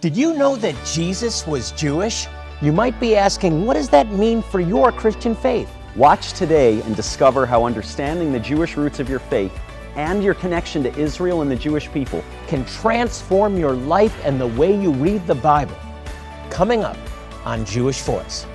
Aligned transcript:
Did 0.00 0.16
you 0.16 0.32
know 0.32 0.54
that 0.54 0.76
Jesus 0.86 1.44
was 1.44 1.72
Jewish? 1.72 2.28
You 2.62 2.70
might 2.70 3.00
be 3.00 3.16
asking, 3.16 3.66
what 3.66 3.74
does 3.74 3.88
that 3.88 4.12
mean 4.12 4.42
for 4.42 4.60
your 4.60 4.92
Christian 4.92 5.34
faith? 5.34 5.68
Watch 5.96 6.34
today 6.34 6.80
and 6.82 6.94
discover 6.94 7.44
how 7.44 7.64
understanding 7.64 8.30
the 8.30 8.38
Jewish 8.38 8.76
roots 8.76 9.00
of 9.00 9.08
your 9.08 9.18
faith 9.18 9.52
and 9.96 10.22
your 10.22 10.34
connection 10.34 10.84
to 10.84 10.96
Israel 10.96 11.42
and 11.42 11.50
the 11.50 11.56
Jewish 11.56 11.90
people 11.90 12.22
Can 12.46 12.64
transform 12.66 13.58
your 13.58 13.72
life 13.72 14.16
and 14.24 14.40
the 14.40 14.46
way 14.46 14.80
you 14.80 14.92
read 14.92 15.26
the 15.26 15.34
Bible. 15.34 15.76
Coming 16.48 16.84
up 16.84 16.96
on 17.44 17.64
Jewish 17.64 18.00
Voice. 18.02 18.46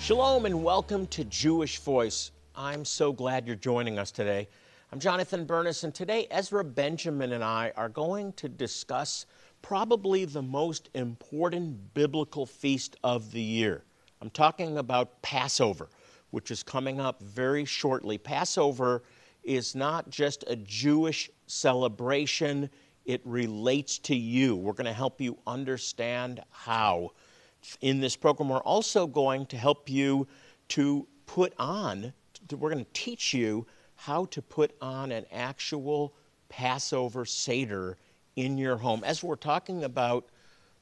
Shalom 0.00 0.46
and 0.46 0.64
welcome 0.64 1.06
to 1.08 1.24
Jewish 1.24 1.80
Voice. 1.80 2.30
I'm 2.56 2.86
so 2.86 3.12
glad 3.12 3.46
you're 3.46 3.56
joining 3.56 3.98
us 3.98 4.10
today. 4.10 4.48
I'm 4.92 4.98
Jonathan 4.98 5.44
Bernis, 5.44 5.84
and 5.84 5.94
today 5.94 6.26
Ezra 6.32 6.64
Benjamin 6.64 7.30
and 7.30 7.44
I 7.44 7.72
are 7.76 7.88
going 7.88 8.32
to 8.32 8.48
discuss 8.48 9.24
probably 9.62 10.24
the 10.24 10.42
most 10.42 10.90
important 10.94 11.94
biblical 11.94 12.44
feast 12.44 12.96
of 13.04 13.30
the 13.30 13.40
year. 13.40 13.84
I'm 14.20 14.30
talking 14.30 14.78
about 14.78 15.22
Passover, 15.22 15.90
which 16.32 16.50
is 16.50 16.64
coming 16.64 16.98
up 16.98 17.22
very 17.22 17.64
shortly. 17.64 18.18
Passover 18.18 19.04
is 19.44 19.76
not 19.76 20.10
just 20.10 20.42
a 20.48 20.56
Jewish 20.56 21.30
celebration, 21.46 22.68
it 23.04 23.20
relates 23.24 23.96
to 23.98 24.16
you. 24.16 24.56
We're 24.56 24.72
going 24.72 24.86
to 24.86 24.92
help 24.92 25.20
you 25.20 25.38
understand 25.46 26.40
how. 26.50 27.10
In 27.80 28.00
this 28.00 28.16
program, 28.16 28.48
we're 28.48 28.58
also 28.58 29.06
going 29.06 29.46
to 29.46 29.56
help 29.56 29.88
you 29.88 30.26
to 30.70 31.06
put 31.26 31.54
on, 31.60 32.12
we're 32.50 32.70
going 32.70 32.84
to 32.84 32.92
teach 32.92 33.32
you 33.32 33.68
how 34.04 34.24
to 34.24 34.40
put 34.40 34.74
on 34.80 35.12
an 35.12 35.26
actual 35.30 36.14
Passover 36.48 37.26
Seder 37.26 37.98
in 38.34 38.56
your 38.56 38.78
home. 38.78 39.04
As 39.04 39.22
we're 39.22 39.36
talking 39.36 39.84
about 39.84 40.26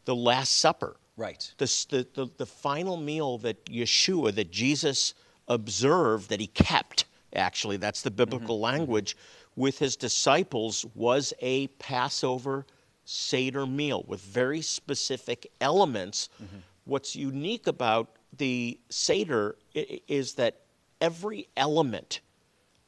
the 0.05 0.14
Last 0.14 0.60
Supper, 0.60 0.97
Right. 1.16 1.52
the, 1.58 1.66
the, 1.91 2.06
the, 2.14 2.30
the 2.36 2.47
final 2.47 2.97
meal 2.97 3.38
that 3.38 3.64
Yeshua, 3.64 4.33
that 4.36 4.52
Jesus 4.52 5.14
observed, 5.48 6.30
that 6.30 6.38
he 6.38 6.47
kept, 6.47 7.06
actually, 7.34 7.77
that's 7.77 8.02
the 8.02 8.12
biblical 8.12 8.55
mm-hmm. 8.55 8.77
language, 8.77 9.16
with 9.56 9.80
his 9.80 9.97
disciples 9.97 10.86
was 10.94 11.34
a 11.41 11.66
Passover 11.78 12.66
Seder 13.05 13.66
meal 13.66 14.05
with 14.06 14.20
very 14.20 14.62
specific 14.62 15.50
elements. 15.60 16.28
Mm-hmm. 16.41 16.58
What's 16.84 17.16
unique 17.16 17.66
about 17.66 18.10
the 18.36 18.78
Seder 18.91 19.56
is 19.75 20.34
that 20.34 20.60
every 21.00 21.48
element 21.56 22.20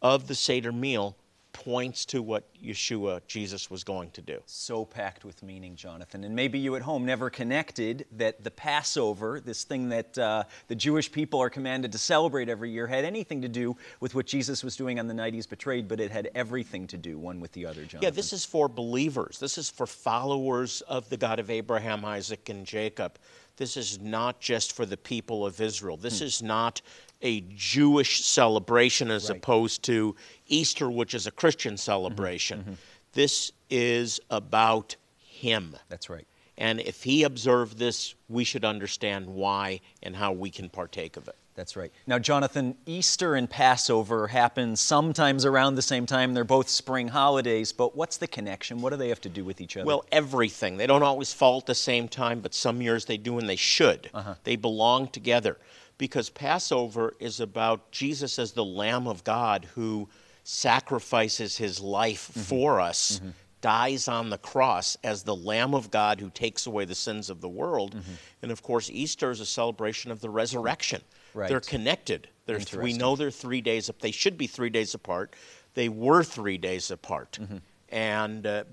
of 0.03 0.27
the 0.27 0.35
Seder 0.35 0.73
meal 0.73 1.17
points 1.53 2.05
to 2.07 2.23
what 2.23 2.45
Yeshua, 2.55 3.21
Jesus, 3.27 3.71
was 3.71 3.85
going 3.85 4.11
to 4.13 4.23
do. 4.23 4.41
So 4.47 4.85
packed 4.85 5.25
with 5.25 5.43
meaning, 5.43 5.77
Jonathan. 5.77 6.25
And 6.25 6.35
maybe 6.35 6.59
you 6.59 6.77
at 6.77 6.83
home 6.83 7.05
never 7.05 7.29
connected 7.29 8.07
that 8.13 8.43
the 8.45 8.51
Passover, 8.51 9.41
this 9.41 9.65
thing 9.65 9.89
that 9.91 10.17
uh, 10.19 10.45
the 10.69 10.75
Jewish 10.75 11.11
people 11.11 11.41
are 11.41 11.51
commanded 11.51 11.93
to 11.93 11.99
celebrate 11.99 12.49
every 12.49 12.71
year, 12.71 12.87
had 12.87 13.05
anything 13.05 13.43
to 13.43 13.49
do 13.49 13.77
with 14.01 14.15
what 14.15 14.27
Jesus 14.27 14.63
was 14.63 14.77
doing 14.77 14.99
on 14.99 15.07
the 15.07 15.15
night 15.15 15.35
he's 15.35 15.47
betrayed, 15.47 15.89
but 15.89 16.01
it 16.01 16.11
had 16.11 16.31
everything 16.35 16.87
to 16.89 16.97
do 16.97 17.19
one 17.19 17.41
with 17.41 17.53
the 17.53 17.67
other, 17.67 17.83
Jonathan. 17.83 18.03
Yeah, 18.03 18.11
this 18.11 18.33
is 18.33 18.45
for 18.45 18.69
believers. 18.69 19.39
This 19.39 19.59
is 19.59 19.69
for 19.69 19.87
followers 19.87 20.83
of 20.83 21.09
the 21.09 21.17
God 21.17 21.39
of 21.39 21.51
Abraham, 21.51 22.05
Isaac, 22.05 22.49
and 22.49 22.65
Jacob. 22.65 23.19
This 23.61 23.77
is 23.77 24.01
not 24.01 24.41
just 24.41 24.73
for 24.73 24.87
the 24.87 24.97
people 24.97 25.45
of 25.45 25.61
Israel. 25.61 25.99
This 25.99 26.21
hmm. 26.21 26.25
is 26.25 26.43
not 26.43 26.81
a 27.21 27.43
Jewish 27.55 28.25
celebration 28.25 29.11
as 29.11 29.29
opposed 29.29 29.83
to 29.83 30.17
Easter, 30.47 30.91
which 30.91 31.13
is 31.13 31.27
a 31.27 31.31
Christian 31.31 31.75
mm-hmm. 31.75 31.79
celebration. 31.79 32.61
Mm-hmm. 32.61 32.73
This 33.13 33.53
is 33.69 34.19
about 34.31 34.97
Him. 35.19 35.77
That's 35.91 36.09
right. 36.09 36.27
And 36.57 36.81
if 36.81 37.03
He 37.03 37.23
observed 37.23 37.77
this, 37.77 38.15
we 38.31 38.45
should 38.45 38.65
understand 38.65 39.27
why 39.27 39.81
and 40.03 40.17
how 40.17 40.33
we 40.33 40.49
can 40.49 40.71
partake 40.71 41.19
of 41.19 41.29
it. 41.29 41.37
That's 41.55 41.77
right. 41.77 41.93
Now, 42.07 42.19
Jonathan, 42.19 42.77
Easter 42.87 43.35
and 43.35 43.51
Passover 43.51 44.29
happen 44.29 44.77
sometimes 44.77 45.45
around 45.45 45.75
the 45.75 45.83
same 45.83 46.07
time. 46.07 46.33
They're 46.33 46.45
both 46.45 46.69
spring 46.69 47.09
holidays, 47.09 47.73
but 47.73 47.97
what's 47.97 48.17
the 48.17 48.29
connection? 48.29 48.81
What 48.81 48.91
do 48.91 48.97
they 48.97 49.09
have 49.09 49.21
to 49.23 49.29
do 49.29 49.45
with 49.45 49.61
each 49.61 49.77
other? 49.77 49.85
Well, 49.85 50.05
everything. 50.13 50.77
They 50.77 50.87
don't 50.87 51.03
always 51.03 51.33
fall 51.33 51.59
at 51.59 51.67
the 51.67 51.75
same 51.75 52.09
time, 52.09 52.41
but 52.41 52.55
some 52.55 52.81
years 52.81 53.05
they 53.05 53.17
do 53.17 53.39
and 53.39 53.49
they 53.49 53.57
should. 53.57 54.11
Uh-huh. 54.15 54.35
They 54.45 54.57
belong 54.57 55.09
together 55.09 55.59
because 55.99 56.31
Passover 56.31 57.15
is 57.21 57.41
about 57.41 57.91
Jesus 57.91 58.39
as 58.39 58.53
the 58.53 58.65
Lamb 58.65 59.07
of 59.07 59.23
God 59.25 59.67
who 59.75 60.09
sacrifices 60.45 61.59
his 61.59 61.79
life 61.81 62.29
mm-hmm. 62.31 62.41
for 62.41 62.81
us, 62.81 63.19
mm-hmm. 63.19 63.31
dies 63.61 64.09
on 64.09 64.31
the 64.31 64.39
cross 64.39 64.97
as 65.05 65.25
the 65.25 65.37
Lamb 65.37 65.75
of 65.75 65.91
God 65.91 66.21
who 66.21 66.31
takes 66.31 66.67
away 66.67 66.87
the 66.87 66.95
sins 66.95 67.29
of 67.29 67.41
the 67.41 67.49
world. 67.49 67.97
Mm-hmm. 67.97 68.13
And 68.43 68.51
of 68.51 68.63
course, 68.63 68.89
Easter 68.91 69.31
is 69.31 69.41
a 69.41 69.47
celebration 69.47 70.11
of 70.11 70.21
the 70.21 70.31
resurrection. 70.31 71.03
Right. 71.35 71.49
They're 71.49 71.61
connected. 71.61 72.29
They're, 72.47 72.61
we 72.83 72.93
know 72.95 73.15
they're 73.17 73.31
three 73.31 73.61
days. 73.61 73.91
They 74.01 74.11
should 74.11 74.37
be 74.37 74.47
three 74.47 74.71
days 74.71 74.95
apart. 74.95 75.35
They 75.75 75.89
were 75.89 76.25
three 76.25 76.59
days 76.59 76.91
apart, 76.91 77.39
Mm-hmm. 77.41 77.57
and 77.91 78.47
uh, 78.47 78.65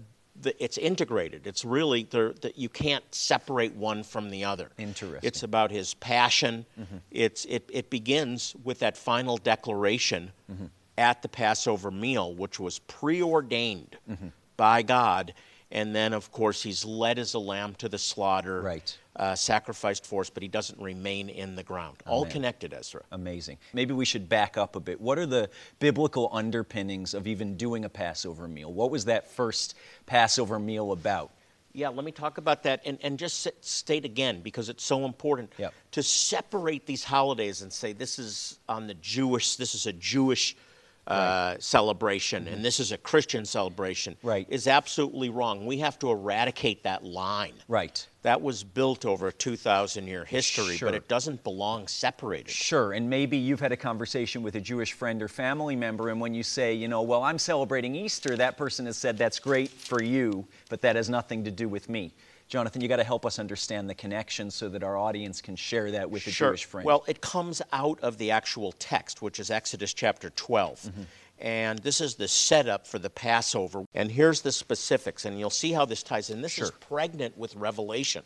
the, 0.41 0.63
it's 0.63 0.77
integrated. 0.77 1.45
It's 1.45 1.63
really 1.63 2.03
that 2.11 2.53
you 2.57 2.69
can't 2.69 3.03
separate 3.13 3.75
one 3.75 4.03
from 4.03 4.29
the 4.31 4.45
other. 4.45 4.69
Interesting. 4.77 5.19
It's 5.27 5.43
about 5.43 5.69
his 5.71 5.93
passion. 5.95 6.65
It's 7.11 7.45
it, 7.45 7.69
it 7.71 7.89
begins 7.91 8.55
with 8.63 8.79
that 8.79 8.97
final 8.97 9.37
declaration 9.37 10.31
at 10.97 11.21
the 11.21 11.27
Passover 11.29 11.91
meal, 11.91 12.33
which 12.33 12.59
was 12.59 12.79
preordained 12.79 13.97
by 14.57 14.81
God. 14.81 15.33
And 15.71 15.93
then, 15.93 16.13
of 16.13 16.31
course, 16.31 16.63
he's 16.63 16.85
led 16.85 17.19
as 17.19 17.33
a 17.33 17.39
lamb 17.39 17.75
to 17.75 17.89
the 17.89 17.97
slaughter, 17.97 18.61
Right. 18.61 18.97
uh, 19.17 19.35
sacrificed 19.35 20.05
for 20.05 20.21
us, 20.21 20.29
but 20.29 20.41
he 20.41 20.47
doesn't 20.47 20.79
remain 20.81 21.27
in 21.29 21.55
the 21.57 21.63
ground. 21.63 21.97
All 22.07 22.25
connected, 22.25 22.73
Ezra. 22.73 23.01
Amazing. 23.11 23.57
Maybe 23.73 23.93
we 23.93 24.05
should 24.05 24.29
back 24.29 24.57
up 24.57 24.77
a 24.77 24.79
bit. 24.79 25.01
What 25.01 25.19
are 25.19 25.25
the 25.25 25.49
biblical 25.79 26.29
underpinnings 26.31 27.13
of 27.13 27.27
even 27.27 27.57
doing 27.57 27.83
a 27.83 27.89
Passover 27.89 28.47
meal? 28.47 28.71
What 28.71 28.91
was 28.91 29.05
that 29.05 29.27
first 29.29 29.75
Passover 30.05 30.57
meal 30.57 30.93
about? 30.93 31.31
Yeah, 31.73 31.89
let 31.89 32.05
me 32.05 32.11
talk 32.13 32.37
about 32.37 32.63
that 32.63 32.81
and, 32.85 32.97
and 33.03 33.19
just 33.19 33.45
s- 33.45 33.53
state 33.61 34.05
again 34.05 34.39
because 34.41 34.69
it's 34.69 34.83
so 34.83 35.03
important 35.05 35.51
Yep. 35.57 35.73
to 35.91 36.01
separate 36.01 36.85
these 36.85 37.03
holidays 37.03 37.61
and 37.61 37.71
say 37.71 37.91
this 37.93 38.17
is 38.17 38.57
on 38.69 38.87
the 38.87 38.95
Jewish, 38.95 39.57
this 39.57 39.75
is 39.75 39.85
a 39.85 39.93
Jewish 39.93 40.55
uh, 41.07 41.55
celebration 41.59 42.47
and 42.47 42.63
this 42.63 42.79
is 42.79 42.91
a 42.91 42.97
Christian 42.97 43.45
celebration. 43.45 44.13
Mm-hmm. 44.15 44.27
Right. 44.27 44.47
Is 44.49 44.67
absolutely 44.67 45.29
wrong. 45.29 45.65
We 45.65 45.77
have 45.77 45.97
to 45.99 46.11
eradicate 46.11 46.83
that 46.83 47.03
line. 47.03 47.53
Right. 47.67 48.05
That 48.23 48.41
was 48.41 48.63
built 48.63 49.05
over 49.05 49.27
a 49.27 49.31
2,000 49.31 50.05
year 50.05 50.25
history, 50.25 50.75
Sure. 50.75 50.89
but 50.89 50.95
it 50.95 51.07
doesn't 51.07 51.43
belong 51.45 51.87
separated. 51.87 52.49
Sure, 52.49 52.91
and 52.91 53.09
maybe 53.09 53.37
you've 53.37 53.61
had 53.61 53.71
a 53.71 53.77
conversation 53.77 54.43
with 54.43 54.55
a 54.55 54.59
Jewish 54.59 54.91
friend 54.91 55.21
or 55.21 55.29
family 55.29 55.77
member, 55.77 56.09
and 56.09 56.19
when 56.19 56.33
you 56.33 56.43
say, 56.43 56.73
you 56.73 56.89
know, 56.89 57.03
well, 57.03 57.23
I'm 57.23 57.39
celebrating 57.39 57.95
Easter, 57.95 58.35
that 58.35 58.57
person 58.57 58.85
has 58.85 58.97
said, 58.97 59.17
that's 59.17 59.39
great 59.39 59.69
for 59.69 60.03
you, 60.03 60.45
but 60.69 60.81
that 60.81 60.97
has 60.97 61.09
nothing 61.09 61.45
to 61.45 61.51
do 61.51 61.69
with 61.69 61.87
me. 61.87 62.13
Jonathan, 62.47 62.81
you 62.81 62.87
got 62.87 62.97
to 62.97 63.03
help 63.03 63.25
us 63.25 63.39
understand 63.39 63.89
the 63.89 63.95
connection 63.95 64.49
so 64.49 64.69
that 64.69 64.83
our 64.83 64.97
audience 64.97 65.41
can 65.41 65.55
share 65.55 65.91
that 65.91 66.09
with 66.09 66.25
a 66.27 66.31
Sure. 66.31 66.49
Jewish 66.49 66.65
friend. 66.65 66.85
Well, 66.85 67.03
it 67.07 67.19
comes 67.19 67.61
out 67.73 67.99
of 67.99 68.17
the 68.17 68.31
actual 68.31 68.71
text, 68.73 69.21
which 69.21 69.39
is 69.39 69.51
Exodus 69.51 69.93
chapter 69.93 70.29
12. 70.29 70.79
Mm-hmm. 70.79 71.01
And 71.39 71.79
this 71.79 72.01
is 72.01 72.15
the 72.15 72.27
setup 72.27 72.87
for 72.87 72.99
the 72.99 73.09
Passover. 73.09 73.85
And 73.93 74.11
here's 74.11 74.41
the 74.41 74.51
specifics, 74.51 75.25
and 75.25 75.37
you'll 75.37 75.49
see 75.49 75.71
how 75.71 75.85
this 75.85 76.01
ties 76.01 76.29
in. 76.29 76.41
This 76.41 76.57
is 76.57 76.71
pregnant 76.71 77.37
with 77.37 77.55
revelation. 77.55 78.23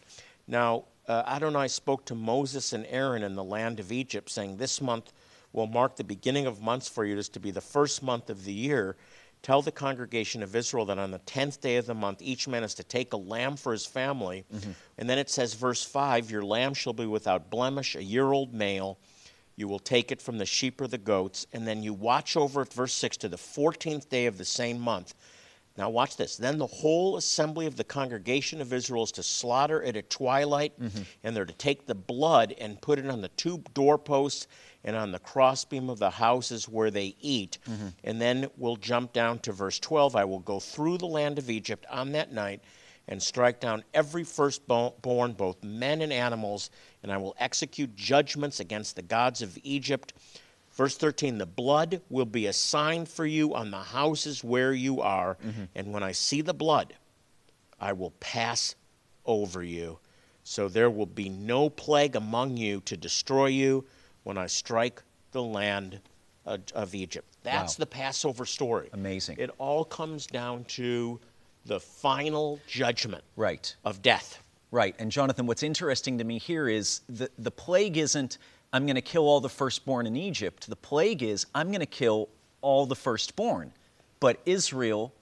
Now, 0.48 0.86
uh, 1.08 1.24
Adonai 1.28 1.68
spoke 1.68 2.06
to 2.06 2.16
Moses 2.16 2.74
and 2.74 2.86
Aaron 2.88 3.24
in 3.24 3.36
the 3.36 3.44
land 3.44 3.80
of 3.80 3.92
Egypt, 3.92 4.30
saying, 4.30 4.58
This 4.58 4.80
month 4.80 5.12
will 5.52 5.68
mark 5.68 5.98
the 5.98 6.04
beginning 6.04 6.46
of 6.46 6.62
months 6.62 6.88
for 6.88 7.04
you. 7.04 7.16
It 7.16 7.20
is 7.20 7.30
to 7.30 7.40
be 7.40 7.52
the 7.52 7.60
first 7.62 8.02
month 8.02 8.30
of 8.30 8.46
the 8.46 8.54
year. 8.54 8.96
Tell 9.44 9.64
the 9.64 9.72
congregation 9.72 10.44
of 10.44 10.56
Israel 10.56 10.86
that 10.86 11.00
on 11.00 11.10
the 11.10 11.18
tenth 11.20 11.62
day 11.62 11.78
of 11.78 11.88
the 11.88 11.96
month, 11.96 12.22
each 12.22 12.48
man 12.48 12.64
is 12.64 12.76
to 12.76 12.84
take 12.84 13.12
a 13.14 13.18
lamb 13.18 13.56
for 13.56 13.72
his 13.72 13.86
family. 13.86 14.46
Mm-hmm. 14.54 14.72
And 15.00 15.10
then 15.10 15.18
it 15.18 15.32
says, 15.32 15.56
verse 15.56 15.84
5 15.84 16.30
Your 16.30 16.44
lamb 16.44 16.76
shall 16.76 16.94
be 16.94 17.08
without 17.08 17.50
blemish, 17.50 17.96
a 17.96 18.04
year 18.04 18.32
old 18.32 18.54
male. 18.54 19.00
You 19.56 19.68
will 19.68 19.80
take 19.80 20.12
it 20.12 20.22
from 20.22 20.38
the 20.38 20.46
sheep 20.46 20.80
or 20.80 20.88
the 20.88 20.98
goats. 20.98 21.48
And 21.54 21.68
then 21.68 21.82
you 21.82 21.94
watch 21.94 22.38
over 22.38 22.62
it, 22.62 22.74
verse 22.74 22.94
6, 22.94 23.18
to 23.18 23.30
the 23.30 23.38
14th 23.38 24.10
day 24.10 24.28
of 24.28 24.38
the 24.38 24.46
same 24.46 24.80
month. 24.80 25.16
Now, 25.78 25.90
watch 25.90 26.18
this. 26.18 26.36
Then 26.38 26.58
the 26.58 26.68
whole 26.68 27.18
assembly 27.18 27.66
of 27.66 27.78
the 27.78 27.84
congregation 27.84 28.62
of 28.62 28.74
Israel 28.74 29.04
is 29.04 29.12
to 29.14 29.24
slaughter 29.24 29.82
it 29.82 29.96
at 29.96 30.10
twilight, 30.10 30.80
mm-hmm. 30.80 31.04
and 31.24 31.36
they're 31.36 31.46
to 31.46 31.54
take 31.54 31.86
the 31.86 31.96
blood 31.96 32.54
and 32.60 32.82
put 32.82 33.00
it 33.00 33.08
on 33.08 33.22
the 33.22 33.30
two 33.30 33.64
doorposts 33.74 34.48
and 34.84 34.96
on 34.96 35.12
the 35.12 35.20
crossbeam 35.20 35.90
of 35.90 36.00
the 36.00 36.10
houses 36.10 36.68
where 36.68 36.92
they 36.92 37.16
eat. 37.22 37.58
Mm-hmm. 37.70 37.88
And 38.04 38.22
then 38.22 38.50
we'll 38.58 38.78
jump 38.78 39.14
down 39.14 39.40
to 39.40 39.52
verse 39.52 39.80
12. 39.80 40.16
I 40.16 40.26
will 40.26 40.40
go 40.40 40.60
through 40.60 40.98
the 40.98 41.08
land 41.08 41.38
of 41.38 41.50
Egypt 41.50 41.86
on 41.90 42.12
that 42.14 42.32
night 42.32 42.62
and 43.08 43.22
strike 43.22 43.60
down 43.60 43.84
every 43.94 44.24
firstborn, 44.24 45.34
both 45.34 45.64
men 45.64 46.02
and 46.02 46.14
animals, 46.14 46.70
and 47.04 47.12
I 47.12 47.18
will 47.18 47.36
execute 47.40 47.96
judgments 47.96 48.60
against 48.60 48.96
the 48.96 49.02
gods 49.02 49.42
of 49.42 49.58
Egypt. 49.64 50.14
Verse 50.74 50.98
13 50.98 51.38
The 51.38 51.46
blood 51.46 52.02
will 52.10 52.26
be 52.26 52.48
a 52.48 52.54
sign 52.54 53.06
for 53.06 53.26
you 53.26 53.54
on 53.54 53.72
the 53.72 53.78
houses 53.78 54.44
where 54.44 54.74
you 54.74 55.02
are, 55.02 55.36
mm-hmm. 55.46 55.64
and 55.76 55.94
when 55.94 56.04
I 56.04 56.12
see 56.14 56.42
the 56.42 56.54
blood, 56.54 56.94
I 57.80 57.94
will 57.94 58.12
pass 58.20 58.76
over 59.26 59.64
you. 59.64 60.00
So 60.44 60.68
there 60.68 60.90
will 60.90 61.06
be 61.06 61.30
no 61.30 61.70
plague 61.70 62.16
among 62.16 62.58
you 62.58 62.82
to 62.82 62.98
destroy 62.98 63.48
you 63.48 63.86
when 64.24 64.38
I 64.38 64.48
strike 64.48 65.02
the 65.32 65.42
land 65.44 66.00
of, 66.46 66.96
Egypt. 66.96 67.28
That's 67.44 67.76
Wow. 67.78 67.82
the 67.82 67.86
Passover 67.86 68.46
story. 68.46 68.90
Amazing. 68.94 69.38
It 69.40 69.52
all 69.58 69.86
comes 69.86 70.26
down 70.28 70.64
to 70.66 71.20
the 71.66 71.80
final 71.80 72.60
judgment 72.68 73.24
Right. 73.36 73.76
of 73.86 74.02
death. 74.02 74.42
Right. 74.72 74.96
And 75.00 75.12
Jonathan, 75.12 75.46
what's 75.46 75.64
interesting 75.64 76.18
to 76.18 76.24
me 76.24 76.40
here 76.40 76.68
is 76.68 77.02
the, 77.08 77.30
the 77.38 77.52
plague 77.52 77.98
isn't, 77.98 78.38
I'm 78.74 78.86
going 78.86 78.96
to 78.96 79.02
kill 79.02 79.24
all 79.28 79.40
the 79.40 79.50
firstborn 79.50 80.08
in 80.08 80.16
Egypt. 80.16 80.68
The 80.70 80.76
plague 80.76 81.22
is, 81.24 81.46
I'm 81.54 81.68
going 81.68 81.82
to 81.82 81.86
kill 81.86 82.30
all 82.62 82.86
the 82.86 82.96
firstborn. 82.96 83.72
But 84.20 84.40
Israel 84.46 85.14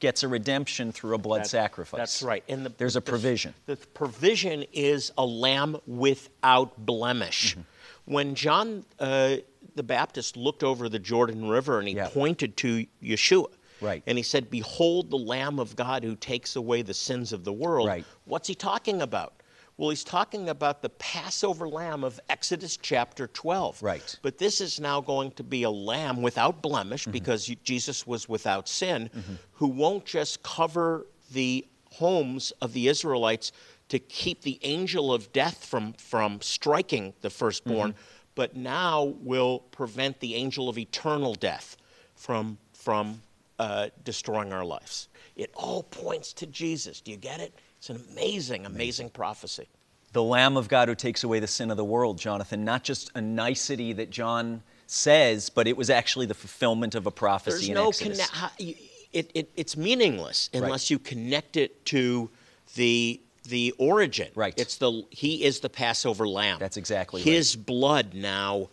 gets 0.00 0.22
a 0.22 0.28
redemption 0.28 0.92
through 0.92 1.14
a 1.14 1.18
blood 1.18 1.42
That- 1.42 1.48
sacrifice. 1.48 1.98
That's 1.98 2.22
right. 2.22 2.42
And 2.48 2.66
the, 2.66 2.70
There's 2.70 2.96
a 2.96 3.00
the- 3.00 3.10
provision. 3.10 3.54
The, 3.66 3.76
provision 3.76 4.64
is 4.72 5.12
a 5.16 5.24
lamb 5.24 5.76
without 5.86 6.84
blemish. 6.84 7.52
Mm-hmm. 7.52 7.60
When 8.06 8.34
John 8.34 8.84
uh, 8.98 9.36
the 9.74 9.82
Baptist 9.82 10.36
looked 10.36 10.62
over 10.64 10.88
the 10.88 10.98
Jordan 10.98 11.48
River 11.48 11.78
and 11.78 11.86
he 11.88 11.94
Yeah. 11.94 12.08
pointed 12.08 12.56
to 12.58 12.86
Yeshua, 13.02 13.48
Right. 13.80 14.02
and 14.06 14.16
he 14.16 14.22
said, 14.24 14.48
"Behold, 14.50 15.10
the 15.10 15.18
Lamb 15.18 15.58
of 15.58 15.76
God 15.76 16.02
who 16.02 16.16
takes 16.16 16.56
away 16.56 16.80
the 16.82 16.94
sins 16.94 17.32
of 17.32 17.44
the 17.44 17.52
world." 17.52 17.88
Right. 17.88 18.04
What's 18.24 18.48
he 18.48 18.54
talking 18.54 19.02
about? 19.02 19.34
Well, 19.76 19.90
he's 19.90 20.04
talking 20.04 20.48
about 20.48 20.80
the 20.80 20.88
Passover 20.88 21.68
lamb 21.68 22.02
of 22.02 22.18
Exodus 22.30 22.78
chapter 22.80 23.26
12. 23.26 23.82
Right. 23.82 24.00
Mm-hmm. 24.00 24.18
But 24.22 24.38
this 24.38 24.62
is 24.62 24.80
now 24.80 25.02
going 25.02 25.32
to 25.32 25.42
be 25.42 25.64
a 25.64 25.70
lamb 25.70 26.22
without 26.22 26.62
blemish 26.62 27.04
because 27.04 27.44
Jesus 27.62 28.06
was 28.06 28.26
without 28.26 28.68
sin, 28.68 29.10
who 29.52 29.66
won't 29.68 30.06
just 30.06 30.42
cover 30.42 31.06
the 31.30 31.66
homes 31.92 32.52
of 32.62 32.72
the 32.72 32.88
Israelites 32.88 33.52
to 33.88 33.98
keep 33.98 34.42
the 34.42 34.58
angel 34.62 35.12
of 35.12 35.32
death 35.32 35.64
from, 35.64 35.92
from 35.94 36.40
striking 36.40 37.14
the 37.20 37.30
firstborn, 37.30 37.92
Mm-hmm. 37.92 38.00
but 38.34 38.56
now 38.56 39.14
will 39.20 39.60
prevent 39.70 40.20
the 40.20 40.34
angel 40.34 40.68
of 40.68 40.76
eternal 40.78 41.34
death 41.34 41.76
from, 42.14 42.58
from 42.72 43.20
uh, 43.58 43.88
destroying 44.04 44.52
our 44.52 44.64
lives. 44.64 45.08
It 45.36 45.50
all 45.54 45.82
points 45.84 46.32
to 46.34 46.46
Jesus. 46.46 47.00
Do 47.00 47.10
you 47.10 47.16
get 47.16 47.40
it? 47.40 47.54
It's 47.78 47.90
an 47.90 48.02
amazing, 48.12 48.66
amazing 48.66 49.10
prophecy. 49.10 49.68
the 50.12 50.22
Lamb 50.22 50.56
of 50.56 50.68
God 50.68 50.88
who 50.88 50.94
takes 50.94 51.24
away 51.24 51.40
the 51.40 51.46
sin 51.46 51.70
of 51.70 51.76
the 51.76 51.84
world, 51.84 52.18
Jonathan. 52.18 52.64
Not 52.64 52.82
just 52.84 53.10
a 53.14 53.20
nicety 53.20 53.92
that 53.94 54.10
John 54.10 54.62
says, 54.86 55.50
but 55.50 55.66
it 55.68 55.76
was 55.76 55.90
actually 55.90 56.26
the 56.26 56.34
fulfillment 56.34 56.94
of 56.94 57.06
a 57.06 57.10
prophecy 57.10 57.56
There's 57.58 57.68
in 57.68 57.74
no 57.74 57.88
Exodus. 57.88 58.30
conne- 58.30 58.74
it, 59.12 59.30
it, 59.34 59.50
it's 59.56 59.76
meaningless 59.76 60.50
unless 60.54 60.90
you 60.90 60.98
connect 60.98 61.56
it 61.56 61.84
to 61.86 62.30
the 62.74 63.20
the 63.46 63.74
origin. 63.78 64.28
Right. 64.34 64.54
It's 64.56 64.76
the 64.76 65.04
he 65.10 65.44
is 65.44 65.60
the 65.60 65.68
Passover 65.68 66.28
lamb. 66.28 66.58
That's 66.58 66.76
exactly 66.76 67.22
right. 67.22 67.30
His 67.32 67.56
blood 67.56 68.14
now 68.14 68.70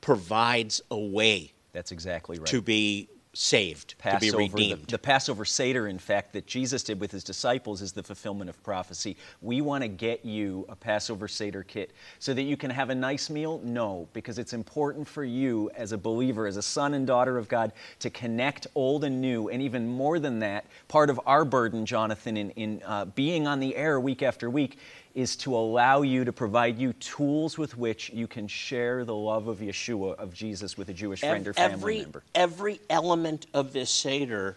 provides 0.00 0.82
a 0.90 0.98
way 0.98 1.52
That's 1.72 1.92
exactly 1.92 2.38
right. 2.38 2.46
to 2.46 2.60
be 2.60 3.08
saved, 3.34 3.90
to 3.90 3.96
be 3.96 4.02
Passover, 4.02 4.36
the, 4.36 4.48
redeemed. 4.48 4.86
the 4.86 4.98
Passover 4.98 5.44
Seder, 5.44 5.88
in 5.88 5.98
fact, 5.98 6.32
that 6.32 6.46
Jesus 6.46 6.82
did 6.82 7.00
with 7.00 7.10
his 7.10 7.24
disciples 7.24 7.82
is 7.82 7.92
the 7.92 8.02
fulfillment 8.02 8.48
of 8.48 8.62
prophecy. 8.62 9.16
We 9.42 9.60
want 9.60 9.82
to 9.82 9.88
get 9.88 10.24
you 10.24 10.64
a 10.68 10.76
Passover 10.76 11.28
Seder 11.28 11.62
kit 11.62 11.92
so 12.18 12.32
that 12.34 12.42
you 12.42 12.56
can 12.56 12.70
have 12.70 12.90
a 12.90 12.94
nice 12.94 13.30
meal? 13.30 13.60
No, 13.64 14.08
because 14.12 14.38
it's 14.38 14.52
important 14.52 15.06
for 15.06 15.24
you 15.24 15.70
as 15.74 15.92
a 15.92 15.98
believer, 15.98 16.46
as 16.46 16.56
a 16.56 16.62
son 16.62 16.94
and 16.94 17.06
daughter 17.06 17.36
of 17.36 17.48
God, 17.48 17.72
to 17.98 18.10
connect 18.10 18.66
old 18.74 19.04
and 19.04 19.20
new. 19.20 19.48
And 19.48 19.60
even 19.60 19.86
more 19.86 20.18
than 20.18 20.38
that, 20.40 20.66
part 20.88 21.10
of 21.10 21.20
our 21.26 21.44
burden, 21.44 21.84
Jonathan, 21.84 22.36
in, 22.36 22.50
in 22.50 22.82
uh, 22.84 23.06
being 23.06 23.46
on 23.46 23.60
the 23.60 23.76
air 23.76 24.00
week 24.00 24.22
after 24.22 24.48
week, 24.48 24.78
is 25.14 25.36
to 25.36 25.54
allow 25.54 26.02
you 26.02 26.24
to 26.24 26.32
provide 26.32 26.78
you 26.78 26.92
tools 26.94 27.56
with 27.56 27.76
which 27.76 28.10
you 28.10 28.26
can 28.26 28.48
share 28.48 29.04
the 29.04 29.14
love 29.14 29.46
of 29.46 29.58
Yeshua, 29.58 30.16
of 30.16 30.34
Jesus, 30.34 30.76
with 30.76 30.88
a 30.88 30.92
Jewish 30.92 31.20
friend 31.20 31.46
or 31.46 31.52
family 31.52 31.72
every, 31.72 31.98
member. 32.00 32.22
Every 32.34 32.80
element 32.90 33.46
of 33.54 33.72
this 33.72 33.90
Seder 33.90 34.56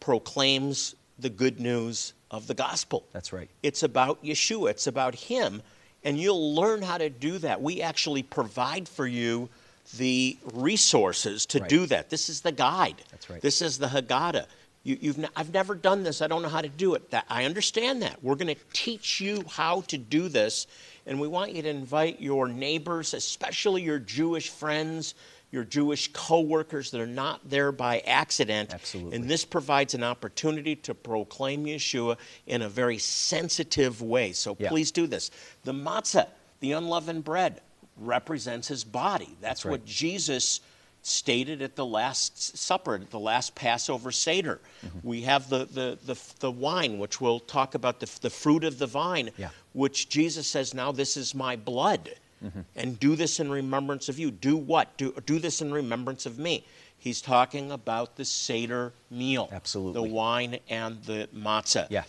proclaims 0.00 0.96
the 1.18 1.30
good 1.30 1.60
news 1.60 2.12
of 2.30 2.48
the 2.48 2.54
gospel. 2.54 3.04
That's 3.12 3.32
right. 3.32 3.48
It's 3.62 3.84
about 3.84 4.22
Yeshua, 4.24 4.70
it's 4.70 4.88
about 4.88 5.14
Him, 5.14 5.62
and 6.02 6.18
you'll 6.18 6.54
learn 6.54 6.82
how 6.82 6.98
to 6.98 7.08
do 7.08 7.38
that. 7.38 7.62
We 7.62 7.80
actually 7.80 8.24
provide 8.24 8.88
for 8.88 9.06
you 9.06 9.48
the 9.96 10.36
resources 10.52 11.46
to 11.46 11.60
Right. 11.60 11.68
do 11.68 11.86
that. 11.86 12.10
This 12.10 12.28
is 12.28 12.40
the 12.40 12.52
guide. 12.52 12.96
That's 13.10 13.30
right. 13.30 13.40
This 13.40 13.62
is 13.62 13.78
the 13.78 13.86
Haggadah. 13.88 14.46
You, 14.84 14.98
you've 15.00 15.18
ne- 15.18 15.28
I've 15.34 15.52
never 15.52 15.74
done 15.74 16.02
this. 16.02 16.22
I 16.22 16.26
don't 16.26 16.42
know 16.42 16.48
how 16.48 16.60
to 16.60 16.68
do 16.68 16.94
it. 16.94 17.10
That, 17.10 17.24
I 17.28 17.44
understand 17.44 18.02
that. 18.02 18.22
We're 18.22 18.34
going 18.36 18.54
to 18.54 18.60
teach 18.72 19.20
you 19.20 19.42
how 19.48 19.80
to 19.82 19.98
do 19.98 20.28
this, 20.28 20.66
and 21.06 21.18
we 21.20 21.26
want 21.26 21.52
you 21.52 21.62
to 21.62 21.68
invite 21.68 22.20
your 22.20 22.48
neighbors, 22.48 23.14
especially 23.14 23.82
your 23.82 23.98
Jewish 23.98 24.50
friends, 24.50 25.14
your 25.50 25.64
Jewish 25.64 26.12
coworkers 26.12 26.90
that 26.90 27.00
are 27.00 27.06
not 27.06 27.48
there 27.48 27.72
by 27.72 28.00
accident. 28.00 28.74
Absolutely. 28.74 29.16
And 29.16 29.28
this 29.30 29.44
provides 29.44 29.94
an 29.94 30.02
opportunity 30.04 30.76
to 30.76 30.94
proclaim 30.94 31.64
Yeshua 31.64 32.18
in 32.46 32.60
a 32.62 32.68
very 32.68 32.98
sensitive 32.98 34.02
way. 34.02 34.32
So 34.32 34.56
Yeah. 34.58 34.68
please 34.68 34.90
do 34.90 35.06
this. 35.06 35.30
The 35.62 35.72
matzah, 35.72 36.28
the 36.60 36.72
unleavened 36.72 37.24
bread, 37.24 37.60
represents 37.96 38.68
his 38.68 38.84
body. 38.84 39.26
That's, 39.40 39.40
That's 39.40 39.64
right. 39.64 39.70
what 39.72 39.84
Jesus 39.86 40.60
stated 41.06 41.60
at 41.62 41.76
the 41.76 41.84
Last 41.84 42.56
Supper, 42.56 42.94
at 42.94 43.10
the 43.10 43.18
last 43.18 43.54
Passover 43.54 44.10
Seder. 44.10 44.60
Mm-hmm. 44.84 44.98
We 45.06 45.22
have 45.22 45.48
the, 45.50 45.66
the, 45.66 45.98
the, 46.04 46.18
the 46.40 46.50
wine, 46.50 46.98
which 46.98 47.20
we'll 47.20 47.40
talk 47.40 47.74
about, 47.74 48.00
the, 48.00 48.10
the 48.22 48.30
fruit 48.30 48.64
of 48.64 48.78
the 48.78 48.86
vine, 48.86 49.30
Yeah. 49.36 49.50
which 49.72 50.08
Jesus 50.08 50.46
says, 50.46 50.72
Now 50.74 50.92
this 50.92 51.16
is 51.16 51.34
my 51.34 51.56
blood. 51.56 52.10
Mm-hmm. 52.44 52.60
And 52.76 52.98
do 52.98 53.16
this 53.16 53.40
in 53.40 53.50
remembrance 53.50 54.08
of 54.08 54.18
you. 54.18 54.30
Do 54.30 54.56
what? 54.56 54.96
Do, 54.96 55.12
do 55.26 55.38
this 55.38 55.62
in 55.62 55.72
remembrance 55.72 56.26
of 56.26 56.38
me. 56.38 56.66
He's 56.98 57.20
talking 57.20 57.70
about 57.70 58.16
the 58.16 58.24
Seder 58.24 58.92
meal, 59.10 59.48
Absolutely. 59.52 60.08
the 60.08 60.14
wine 60.14 60.58
and 60.70 61.02
the 61.04 61.28
matzah. 61.34 61.86
Yeah. 61.90 62.04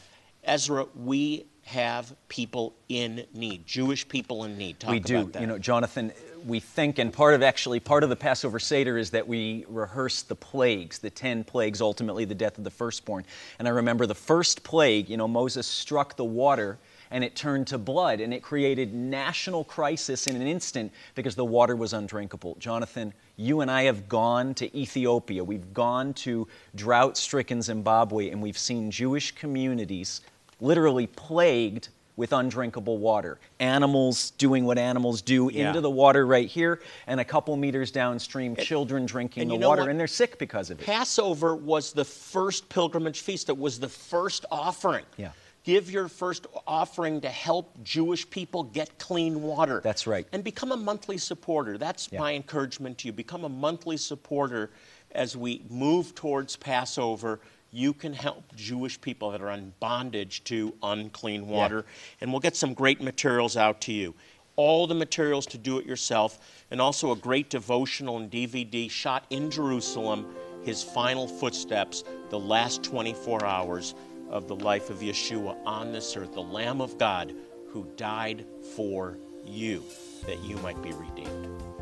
Ezra, 0.45 0.85
we 0.95 1.45
have 1.63 2.15
people 2.29 2.75
in 2.87 3.25
need, 3.33 3.65
Jewish 3.65 4.07
people 4.07 4.43
in 4.45 4.57
need. 4.57 4.79
Talk 4.79 4.91
we 4.91 4.99
do. 4.99 5.19
about 5.21 5.33
that. 5.33 5.41
You 5.41 5.47
know, 5.47 5.57
Jonathan, 5.57 6.13
we 6.45 6.59
think, 6.59 6.99
and 6.99 7.11
part 7.11 7.33
of 7.33 7.41
actually, 7.41 7.79
part 7.79 8.03
of 8.03 8.09
the 8.09 8.15
Passover 8.15 8.59
Seder 8.59 8.97
is 8.97 9.09
that 9.11 9.27
we 9.27 9.65
rehearse 9.67 10.21
the 10.21 10.35
plagues, 10.35 10.99
the 10.99 11.09
10 11.09 11.43
plagues, 11.43 11.81
ultimately 11.81 12.23
the 12.23 12.35
death 12.35 12.57
of 12.57 12.63
the 12.63 12.71
firstborn. 12.71 13.25
And 13.57 13.67
I 13.67 13.71
remember 13.71 14.05
the 14.05 14.15
first 14.15 14.63
plague, 14.63 15.09
you 15.09 15.17
know, 15.17 15.27
Moses 15.27 15.65
struck 15.65 16.15
the 16.15 16.23
water 16.23 16.77
and 17.11 17.23
it 17.23 17.35
turned 17.35 17.67
to 17.67 17.77
blood 17.77 18.19
and 18.19 18.33
it 18.33 18.41
created 18.41 18.93
national 18.93 19.63
crisis 19.63 20.27
in 20.27 20.35
an 20.35 20.47
instant 20.47 20.91
because 21.15 21.35
the 21.35 21.45
water 21.45 21.75
was 21.75 21.93
undrinkable. 21.93 22.55
Jonathan, 22.59 23.13
you 23.37 23.61
and 23.61 23.71
I 23.71 23.83
have 23.83 24.07
gone 24.07 24.53
to 24.55 24.77
Ethiopia. 24.77 25.43
We've 25.43 25.73
gone 25.73 26.13
to 26.15 26.47
drought 26.75 27.17
stricken 27.17 27.61
Zimbabwe 27.61 28.29
and 28.29 28.41
we've 28.41 28.57
seen 28.57 28.91
Jewish 28.91 29.31
communities 29.31 30.21
literally 30.59 31.07
plagued 31.07 31.89
with 32.17 32.31
undrinkable 32.33 32.97
water. 32.97 33.39
Animals 33.59 34.31
doing 34.31 34.65
what 34.65 34.77
animals 34.77 35.21
do 35.21 35.49
Yeah. 35.53 35.67
into 35.67 35.81
the 35.81 35.89
water 35.89 36.25
right 36.25 36.47
here, 36.47 36.81
and 37.07 37.19
a 37.19 37.25
couple 37.25 37.55
meters 37.57 37.91
downstream, 37.91 38.55
children 38.55 39.05
drinking 39.05 39.47
the 39.49 39.55
water, 39.55 39.81
what? 39.83 39.89
and 39.91 39.99
they're 39.99 40.07
sick 40.07 40.39
because 40.39 40.69
of 40.69 40.79
it. 40.79 40.85
Passover 40.85 41.55
was 41.55 41.91
the 41.93 42.05
first 42.05 42.69
pilgrimage 42.69 43.21
feast. 43.21 43.49
It 43.49 43.57
was 43.57 43.79
the 43.79 43.89
first 43.89 44.45
offering. 44.51 45.05
Yeah. 45.17 45.31
Give 45.63 45.89
your 45.89 46.07
first 46.07 46.45
offering 46.67 47.21
to 47.21 47.29
help 47.29 47.75
Jewish 47.83 48.29
people 48.29 48.63
get 48.63 48.99
clean 48.99 49.41
water. 49.41 49.81
That's 49.83 50.05
right. 50.05 50.27
And 50.31 50.43
become 50.43 50.71
a 50.71 50.77
monthly 50.77 51.17
supporter. 51.17 51.77
That's 51.79 52.07
Yeah. 52.11 52.19
my 52.19 52.33
encouragement 52.35 52.99
to 52.99 53.07
you. 53.07 53.13
Become 53.13 53.43
a 53.45 53.49
monthly 53.49 53.97
supporter 53.97 54.69
as 55.11 55.35
we 55.35 55.63
move 55.69 56.13
towards 56.13 56.55
Passover. 56.55 57.39
You 57.71 57.93
can 57.93 58.13
help 58.13 58.55
Jewish 58.55 58.99
people 58.99 59.31
that 59.31 59.41
are 59.41 59.51
in 59.51 59.73
bondage 59.79 60.43
to 60.45 60.73
unclean 60.81 61.47
water. 61.47 61.85
And 62.21 62.31
we'll 62.31 62.39
get 62.39 62.55
some 62.55 62.73
great 62.73 63.01
materials 63.01 63.57
out 63.57 63.81
to 63.81 63.93
you. 63.93 64.13
All 64.55 64.87
the 64.87 64.95
materials 64.95 65.45
to 65.47 65.57
do 65.57 65.79
it 65.79 65.85
yourself, 65.85 66.39
and 66.71 66.79
also 66.79 67.11
a 67.11 67.15
great 67.17 67.49
devotional 67.49 68.17
and 68.17 68.31
DVD 68.31 68.89
shot 68.89 69.25
in 69.29 69.51
Jerusalem, 69.51 70.33
his 70.63 70.81
final 70.81 71.27
footsteps, 71.27 72.05
the 72.29 72.39
last 72.39 72.81
24 72.81 73.45
hours 73.45 73.95
of 74.29 74.47
the 74.47 74.55
life 74.55 74.89
of 74.89 74.99
Yeshua 74.99 75.57
on 75.65 75.91
this 75.91 76.15
earth, 76.15 76.33
the 76.33 76.41
Lamb 76.41 76.79
of 76.79 76.97
God 76.97 77.35
who 77.69 77.85
died 77.97 78.45
for 78.75 79.17
you, 79.45 79.83
that 80.25 80.41
you 80.43 80.55
might 80.57 80.81
be 80.81 80.93
redeemed. 80.93 81.74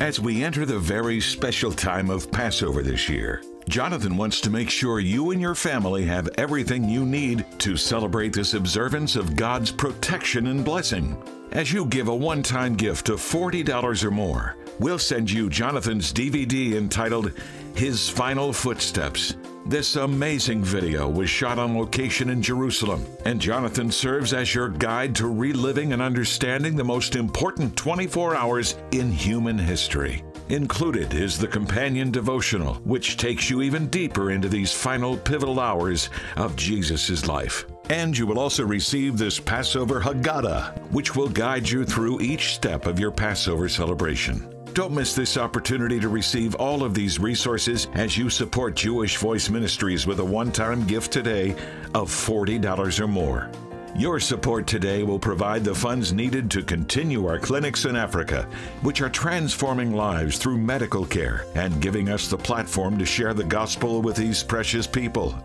As 0.00 0.18
we 0.18 0.42
enter 0.42 0.66
the 0.66 0.78
very 0.78 1.20
special 1.20 1.70
time 1.70 2.10
of 2.10 2.30
Passover 2.30 2.82
this 2.82 3.08
year, 3.08 3.42
Jonathan 3.68 4.16
wants 4.16 4.40
to 4.40 4.50
make 4.50 4.68
sure 4.68 4.98
you 4.98 5.30
and 5.30 5.40
your 5.40 5.54
family 5.54 6.04
have 6.04 6.28
everything 6.36 6.88
you 6.88 7.06
need 7.06 7.46
to 7.60 7.76
celebrate 7.76 8.32
this 8.32 8.54
observance 8.54 9.14
of 9.14 9.36
God's 9.36 9.70
protection 9.70 10.48
and 10.48 10.64
blessing. 10.64 11.16
As 11.52 11.72
you 11.72 11.86
give 11.86 12.08
a 12.08 12.14
one 12.14 12.42
time 12.42 12.74
gift 12.74 13.08
of 13.08 13.20
$40 13.20 14.04
or 14.04 14.10
more, 14.10 14.56
we'll 14.80 14.98
send 14.98 15.30
you 15.30 15.48
Jonathan's 15.48 16.12
DVD 16.12 16.72
entitled 16.72 17.30
His 17.76 18.08
Final 18.08 18.52
Footsteps. 18.52 19.36
This 19.66 19.96
amazing 19.96 20.62
video 20.62 21.08
was 21.08 21.30
shot 21.30 21.58
on 21.58 21.74
location 21.74 22.28
in 22.28 22.42
Jerusalem, 22.42 23.02
and 23.24 23.40
Jonathan 23.40 23.90
serves 23.90 24.34
as 24.34 24.54
your 24.54 24.68
guide 24.68 25.14
to 25.16 25.26
reliving 25.26 25.94
and 25.94 26.02
understanding 26.02 26.76
the 26.76 26.84
most 26.84 27.16
important 27.16 27.74
24 27.74 28.36
hours 28.36 28.76
in 28.90 29.10
human 29.10 29.56
history. 29.56 30.22
Included 30.50 31.14
is 31.14 31.38
the 31.38 31.48
companion 31.48 32.10
devotional, 32.10 32.74
which 32.84 33.16
takes 33.16 33.48
you 33.48 33.62
even 33.62 33.86
deeper 33.86 34.32
into 34.32 34.50
these 34.50 34.70
final 34.70 35.16
pivotal 35.16 35.58
hours 35.58 36.10
of 36.36 36.56
Jesus' 36.56 37.26
life. 37.26 37.64
And 37.88 38.16
you 38.16 38.26
will 38.26 38.38
also 38.38 38.66
receive 38.66 39.16
this 39.16 39.40
Passover 39.40 39.98
Haggadah, 39.98 40.78
which 40.92 41.16
will 41.16 41.30
guide 41.30 41.66
you 41.66 41.86
through 41.86 42.20
each 42.20 42.54
step 42.54 42.84
of 42.84 43.00
your 43.00 43.10
Passover 43.10 43.70
celebration. 43.70 44.53
Don't 44.74 44.92
miss 44.92 45.14
this 45.14 45.36
opportunity 45.36 46.00
to 46.00 46.08
receive 46.08 46.56
all 46.56 46.82
of 46.82 46.94
these 46.94 47.20
resources 47.20 47.86
as 47.92 48.18
you 48.18 48.28
support 48.28 48.74
Jewish 48.74 49.18
Voice 49.18 49.48
Ministries 49.48 50.04
with 50.04 50.18
a 50.18 50.24
one 50.24 50.50
time 50.50 50.84
gift 50.84 51.12
today 51.12 51.52
of 51.94 52.10
$40 52.10 52.98
or 52.98 53.06
more. 53.06 53.52
Your 53.96 54.18
support 54.18 54.66
today 54.66 55.04
will 55.04 55.20
provide 55.20 55.62
the 55.62 55.76
funds 55.76 56.12
needed 56.12 56.50
to 56.50 56.62
continue 56.64 57.28
our 57.28 57.38
clinics 57.38 57.84
in 57.84 57.94
Africa, 57.94 58.48
which 58.82 59.00
are 59.00 59.08
transforming 59.08 59.92
lives 59.92 60.38
through 60.38 60.58
medical 60.58 61.06
care 61.06 61.46
and 61.54 61.80
giving 61.80 62.08
us 62.08 62.26
the 62.26 62.36
platform 62.36 62.98
to 62.98 63.06
share 63.06 63.32
the 63.32 63.44
gospel 63.44 64.02
with 64.02 64.16
these 64.16 64.42
precious 64.42 64.88
people. 64.88 65.38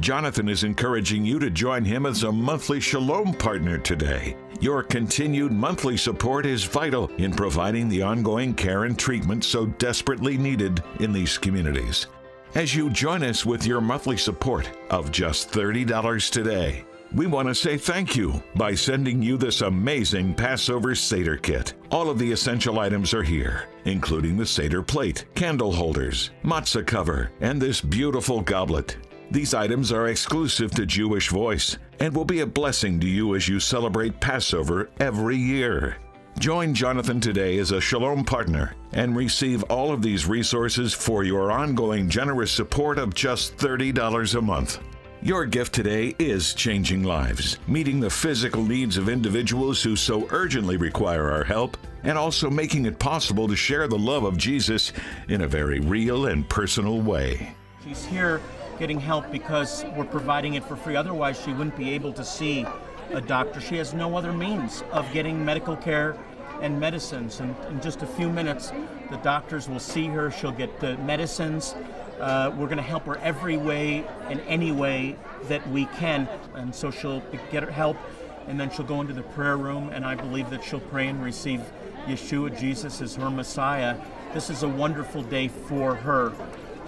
Jonathan 0.00 0.48
is 0.48 0.64
encouraging 0.64 1.26
you 1.26 1.38
to 1.38 1.50
join 1.50 1.84
him 1.84 2.06
as 2.06 2.22
a 2.22 2.32
monthly 2.32 2.80
Shalom 2.80 3.34
partner 3.34 3.76
today. 3.76 4.34
Your 4.58 4.82
continued 4.82 5.52
monthly 5.52 5.98
support 5.98 6.46
is 6.46 6.64
vital 6.64 7.08
in 7.18 7.34
providing 7.34 7.86
the 7.86 8.00
ongoing 8.00 8.54
care 8.54 8.84
and 8.84 8.98
treatment 8.98 9.44
so 9.44 9.66
desperately 9.66 10.38
needed 10.38 10.82
in 11.00 11.12
these 11.12 11.36
communities. 11.36 12.06
As 12.54 12.74
you 12.74 12.88
join 12.88 13.22
us 13.22 13.44
with 13.44 13.66
your 13.66 13.82
monthly 13.82 14.16
support 14.16 14.70
of 14.88 15.12
just 15.12 15.50
$30 15.50 16.30
today, 16.30 16.84
we 17.12 17.26
want 17.26 17.48
to 17.48 17.54
say 17.54 17.76
thank 17.76 18.16
you 18.16 18.42
by 18.54 18.74
sending 18.74 19.20
you 19.20 19.36
this 19.36 19.60
amazing 19.60 20.34
Passover 20.34 20.94
Seder 20.94 21.36
kit. 21.36 21.74
All 21.90 22.08
of 22.08 22.18
the 22.18 22.32
essential 22.32 22.78
items 22.78 23.12
are 23.12 23.22
here, 23.22 23.68
including 23.84 24.38
the 24.38 24.46
Seder 24.46 24.82
plate, 24.82 25.26
candle 25.34 25.72
holders, 25.72 26.30
matzah 26.42 26.86
cover, 26.86 27.32
and 27.40 27.60
this 27.60 27.80
beautiful 27.82 28.40
goblet. 28.40 28.96
These 29.30 29.54
items 29.54 29.92
are 29.92 30.08
exclusive 30.08 30.72
to 30.72 30.84
Jewish 30.84 31.28
Voice 31.28 31.78
and 32.00 32.12
will 32.12 32.24
be 32.24 32.40
a 32.40 32.46
blessing 32.46 32.98
to 32.98 33.06
you 33.06 33.36
as 33.36 33.46
you 33.46 33.60
celebrate 33.60 34.18
Passover 34.18 34.90
every 34.98 35.36
year. 35.36 35.98
Join 36.40 36.74
Jonathan 36.74 37.20
today 37.20 37.58
as 37.58 37.70
a 37.70 37.80
Shalom 37.80 38.24
partner 38.24 38.74
and 38.92 39.14
receive 39.14 39.62
all 39.64 39.92
of 39.92 40.02
these 40.02 40.26
resources 40.26 40.92
for 40.92 41.22
your 41.22 41.52
ongoing 41.52 42.08
generous 42.08 42.50
support 42.50 42.98
of 42.98 43.14
just 43.14 43.56
$30 43.56 44.34
a 44.34 44.40
month. 44.40 44.80
Your 45.22 45.46
gift 45.46 45.74
today 45.74 46.16
is 46.18 46.52
changing 46.54 47.04
lives, 47.04 47.58
meeting 47.68 48.00
the 48.00 48.10
physical 48.10 48.64
needs 48.64 48.96
of 48.96 49.08
individuals 49.08 49.80
who 49.80 49.94
so 49.94 50.26
urgently 50.30 50.76
require 50.76 51.30
our 51.30 51.44
help, 51.44 51.76
and 52.02 52.18
also 52.18 52.50
making 52.50 52.86
it 52.86 52.98
possible 52.98 53.46
to 53.46 53.54
share 53.54 53.86
the 53.86 53.98
love 53.98 54.24
of 54.24 54.36
Jesus 54.36 54.92
in 55.28 55.42
a 55.42 55.46
very 55.46 55.78
real 55.78 56.26
and 56.26 56.48
personal 56.48 57.00
way. 57.00 57.54
She's 57.84 58.04
here 58.04 58.40
getting 58.80 58.98
help 58.98 59.30
because 59.30 59.84
we're 59.94 60.06
providing 60.06 60.54
it 60.54 60.64
for 60.64 60.74
free. 60.74 60.96
Otherwise, 60.96 61.38
she 61.38 61.52
wouldn't 61.52 61.76
be 61.76 61.90
able 61.90 62.14
to 62.14 62.24
see 62.24 62.64
a 63.10 63.20
doctor. 63.20 63.60
She 63.60 63.76
has 63.76 63.92
no 63.92 64.16
other 64.16 64.32
means 64.32 64.82
of 64.90 65.06
getting 65.12 65.44
medical 65.44 65.76
care 65.76 66.16
and 66.62 66.80
medicines. 66.80 67.40
And 67.40 67.54
in 67.68 67.82
just 67.82 68.00
a 68.00 68.06
few 68.06 68.30
minutes, 68.30 68.72
the 69.10 69.18
doctors 69.18 69.68
will 69.68 69.80
see 69.80 70.06
her. 70.06 70.30
She'll 70.30 70.50
get 70.50 70.80
the 70.80 70.96
medicines. 70.96 71.74
Uh, 72.18 72.54
we're 72.56 72.68
going 72.68 72.78
to 72.78 72.82
help 72.82 73.04
her 73.04 73.18
every 73.18 73.58
way 73.58 74.06
and 74.30 74.40
any 74.48 74.72
way 74.72 75.14
that 75.48 75.68
we 75.68 75.84
can. 75.84 76.26
And 76.54 76.74
so 76.74 76.90
she'll 76.90 77.22
get 77.50 77.62
her 77.62 77.70
help, 77.70 77.98
and 78.46 78.58
then 78.58 78.70
she'll 78.70 78.86
go 78.86 79.02
into 79.02 79.12
the 79.12 79.22
prayer 79.22 79.58
room, 79.58 79.90
and 79.90 80.06
I 80.06 80.14
believe 80.14 80.48
that 80.50 80.64
she'll 80.64 80.80
pray 80.80 81.08
and 81.08 81.22
receive 81.22 81.60
Yeshua, 82.06 82.58
Jesus, 82.58 83.02
as 83.02 83.14
her 83.16 83.30
Messiah. 83.30 83.98
This 84.32 84.48
is 84.48 84.62
a 84.62 84.68
wonderful 84.68 85.22
day 85.22 85.48
for 85.48 85.94
her 85.96 86.32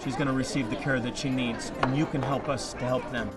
she's 0.03 0.15
going 0.15 0.27
to 0.27 0.33
receive 0.33 0.71
the 0.71 0.77
care 0.77 1.01
that 1.01 1.17
she 1.17 1.31
needs, 1.31 1.73
and 1.81 1.97
you 1.97 2.07
can 2.07 2.23
help 2.23 2.49
us 2.49 2.73
to 2.75 2.85
help 2.85 3.11
them. 3.13 3.31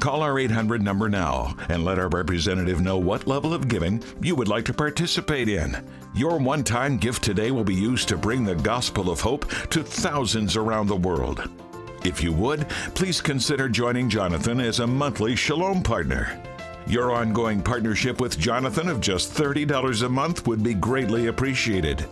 Call 0.00 0.22
our 0.22 0.38
800 0.38 0.82
number 0.82 1.08
now 1.08 1.54
and 1.68 1.84
let 1.84 1.98
our 1.98 2.08
representative 2.08 2.80
know 2.80 2.98
what 2.98 3.26
level 3.26 3.54
of 3.54 3.68
giving 3.68 4.02
you 4.20 4.34
would 4.34 4.48
like 4.48 4.64
to 4.64 4.74
participate 4.74 5.48
in. 5.48 5.88
Your 6.14 6.38
one 6.38 6.64
time 6.64 6.96
gift 6.96 7.22
today 7.22 7.52
will 7.52 7.62
be 7.62 7.74
used 7.74 8.08
to 8.08 8.16
bring 8.16 8.42
the 8.42 8.56
gospel 8.56 9.10
of 9.10 9.20
hope 9.20 9.48
to 9.70 9.84
thousands 9.84 10.56
around 10.56 10.88
the 10.88 10.96
world. 10.96 11.48
If 12.04 12.20
you 12.20 12.32
would, 12.32 12.68
please 12.96 13.20
consider 13.20 13.68
joining 13.68 14.08
Jonathan 14.08 14.60
as 14.60 14.80
a 14.80 14.86
monthly 14.86 15.36
Shalom 15.36 15.82
partner. 15.84 16.42
Your 16.88 17.12
ongoing 17.12 17.62
partnership 17.62 18.20
with 18.20 18.38
Jonathan 18.38 18.88
of 18.88 19.00
just 19.00 19.32
$30 19.32 20.02
a 20.02 20.08
month 20.08 20.48
would 20.48 20.64
be 20.64 20.74
greatly 20.74 21.28
appreciated. 21.28 22.08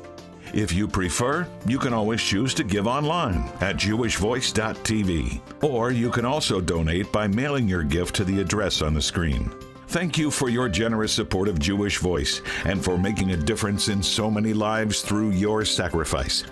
If 0.52 0.72
you 0.72 0.88
prefer, 0.88 1.46
you 1.66 1.78
can 1.78 1.92
always 1.92 2.20
choose 2.20 2.54
to 2.54 2.64
give 2.64 2.88
online 2.88 3.36
at 3.60 3.76
jewishvoice.tv, 3.76 5.40
or 5.62 5.92
you 5.92 6.10
can 6.10 6.24
also 6.24 6.60
donate 6.60 7.12
by 7.12 7.28
mailing 7.28 7.68
your 7.68 7.84
gift 7.84 8.16
to 8.16 8.24
the 8.24 8.40
address 8.40 8.82
on 8.82 8.92
the 8.92 9.02
screen. 9.02 9.48
Thank 9.88 10.18
you 10.18 10.30
for 10.30 10.48
your 10.48 10.68
generous 10.68 11.12
support 11.12 11.48
of 11.48 11.60
Jewish 11.60 11.98
Voice 11.98 12.42
and 12.64 12.82
for 12.82 12.98
making 12.98 13.30
a 13.30 13.36
difference 13.36 13.88
in 13.88 14.02
so 14.02 14.28
many 14.30 14.52
lives 14.52 15.02
through 15.02 15.30
your 15.30 15.64
sacrifice. 15.64 16.44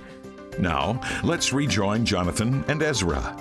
Now, 0.60 1.00
let's 1.24 1.52
rejoin 1.52 2.04
Jonathan 2.04 2.64
and 2.68 2.82
Ezra. 2.82 3.36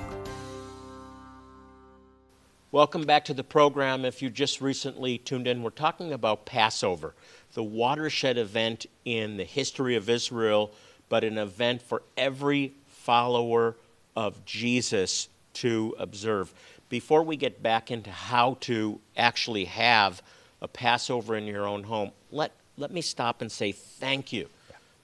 Welcome 2.72 3.06
back 3.06 3.26
to 3.26 3.34
the 3.34 3.44
program. 3.44 4.06
If 4.06 4.22
you 4.22 4.30
just 4.30 4.60
recently 4.60 5.18
tuned 5.18 5.48
in, 5.48 5.64
we're 5.64 5.70
talking 5.70 6.14
about 6.14 6.46
Passover 6.46 7.16
the 7.58 7.64
watershed 7.64 8.38
event 8.38 8.86
in 9.04 9.36
the 9.38 9.44
history 9.44 9.96
of 9.96 10.12
Israel, 10.12 10.72
but 11.10 11.24
an 11.24 11.40
event 11.40 11.82
for 11.82 12.04
every 12.16 12.72
follower 12.86 13.76
of 14.16 14.46
Jesus 14.46 15.28
to 15.54 15.96
observe. 15.98 16.54
Before 16.88 17.24
we 17.24 17.36
get 17.36 17.64
back 17.64 17.90
into 17.90 18.12
how 18.12 18.58
to 18.62 19.00
actually 19.18 19.66
have 19.66 20.22
a 20.62 20.68
Passover 20.68 21.36
in 21.36 21.48
your 21.48 21.66
own 21.66 21.82
home, 21.82 22.12
let, 22.30 22.52
let 22.78 22.92
me 22.92 23.02
stop 23.02 23.42
and 23.42 23.52
say 23.52 23.72
thank 23.72 24.32
you 24.32 24.50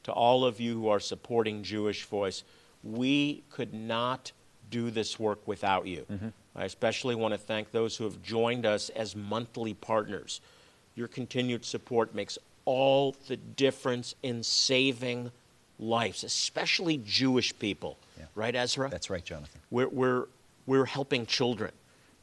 to 0.03 0.11
all 0.11 0.45
of 0.45 0.59
you 0.59 0.75
who 0.75 0.89
are 0.89 0.99
supporting 0.99 1.63
Jewish 1.63 2.03
Voice. 2.05 2.43
We 2.83 3.41
could 3.49 3.73
not 3.73 4.31
do 4.69 4.91
this 4.91 5.17
work 5.17 5.47
without 5.47 5.87
you. 5.87 6.05
Mm-hmm. 6.11 6.27
I 6.55 6.65
especially 6.65 7.15
want 7.15 7.33
to 7.33 7.39
thank 7.39 7.71
those 7.71 7.97
who 7.97 8.03
have 8.03 8.21
joined 8.21 8.67
us 8.67 8.89
as 8.89 9.15
monthly 9.15 9.73
partners. 9.73 10.39
Your 10.95 11.07
continued 11.07 11.65
support 11.65 12.13
makes 12.13 12.37
all 12.65 13.15
the 13.27 13.37
difference 13.37 14.15
in 14.23 14.43
saving 14.43 15.31
lives, 15.79 16.23
especially 16.23 16.97
Jewish 16.97 17.57
people. 17.57 17.97
Yeah. 18.17 18.25
Right, 18.35 18.55
Ezra? 18.55 18.89
That's 18.89 19.09
right, 19.09 19.23
Jonathan. 19.23 19.59
We're, 19.71 19.89
we're, 19.89 20.25
we're 20.65 20.85
helping 20.85 21.25
children 21.25 21.71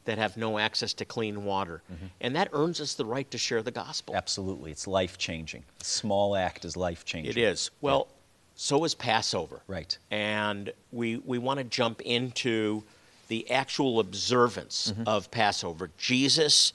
that 0.05 0.17
have 0.17 0.35
no 0.35 0.57
access 0.57 0.93
to 0.93 1.05
clean 1.05 1.43
water. 1.43 1.81
Mm-hmm. 1.91 2.05
And 2.21 2.35
that 2.35 2.49
earns 2.53 2.81
us 2.81 2.95
the 2.95 3.05
right 3.05 3.29
to 3.29 3.37
share 3.37 3.61
the 3.61 3.71
gospel. 3.71 4.15
Absolutely. 4.15 4.71
It's 4.71 4.87
life 4.87 5.17
changing. 5.17 5.63
A 5.79 5.83
small 5.83 6.35
act 6.35 6.65
is 6.65 6.75
life 6.75 7.05
changing. 7.05 7.31
It 7.31 7.37
is. 7.37 7.69
Well, 7.81 8.07
yeah. 8.09 8.15
so 8.55 8.83
is 8.83 8.95
Passover. 8.95 9.61
Right. 9.67 9.95
And 10.09 10.73
we, 10.91 11.17
we 11.17 11.37
want 11.37 11.59
to 11.59 11.63
jump 11.63 12.01
into 12.01 12.83
the 13.27 13.49
actual 13.51 13.99
observance 13.99 14.91
mm-hmm. 14.91 15.07
of 15.07 15.29
Passover. 15.29 15.91
Jesus 15.97 16.73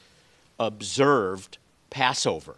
observed 0.60 1.58
Passover. 1.96 2.56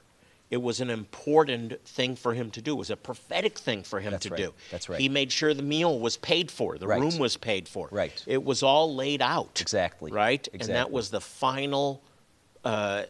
It 0.50 0.60
was 0.60 0.80
an 0.80 0.90
important 0.90 1.80
thing 1.86 2.16
for 2.16 2.34
him 2.34 2.50
to 2.50 2.60
do. 2.60 2.72
It 2.72 2.78
was 2.78 2.90
a 2.90 2.96
prophetic 2.96 3.56
thing 3.56 3.84
for 3.84 4.00
him 4.00 4.10
That's 4.10 4.24
to 4.24 4.30
right. 4.30 4.38
do. 4.38 4.54
That's 4.72 4.88
right. 4.88 5.00
He 5.00 5.08
made 5.08 5.30
sure 5.30 5.54
the 5.54 5.62
meal 5.62 6.00
was 6.00 6.16
paid 6.16 6.50
for, 6.50 6.76
the 6.76 6.88
right. 6.88 7.00
room 7.00 7.18
was 7.18 7.36
paid 7.36 7.68
for. 7.68 7.88
Right. 7.92 8.20
It 8.26 8.42
was 8.42 8.64
all 8.64 8.92
laid 8.96 9.22
out. 9.22 9.60
Exactly. 9.60 10.10
Right? 10.10 10.44
Exactly. 10.52 10.58
And 10.60 10.76
that 10.76 10.90
was 10.90 11.10
the 11.10 11.20
final 11.20 12.02
uh, 12.64 13.04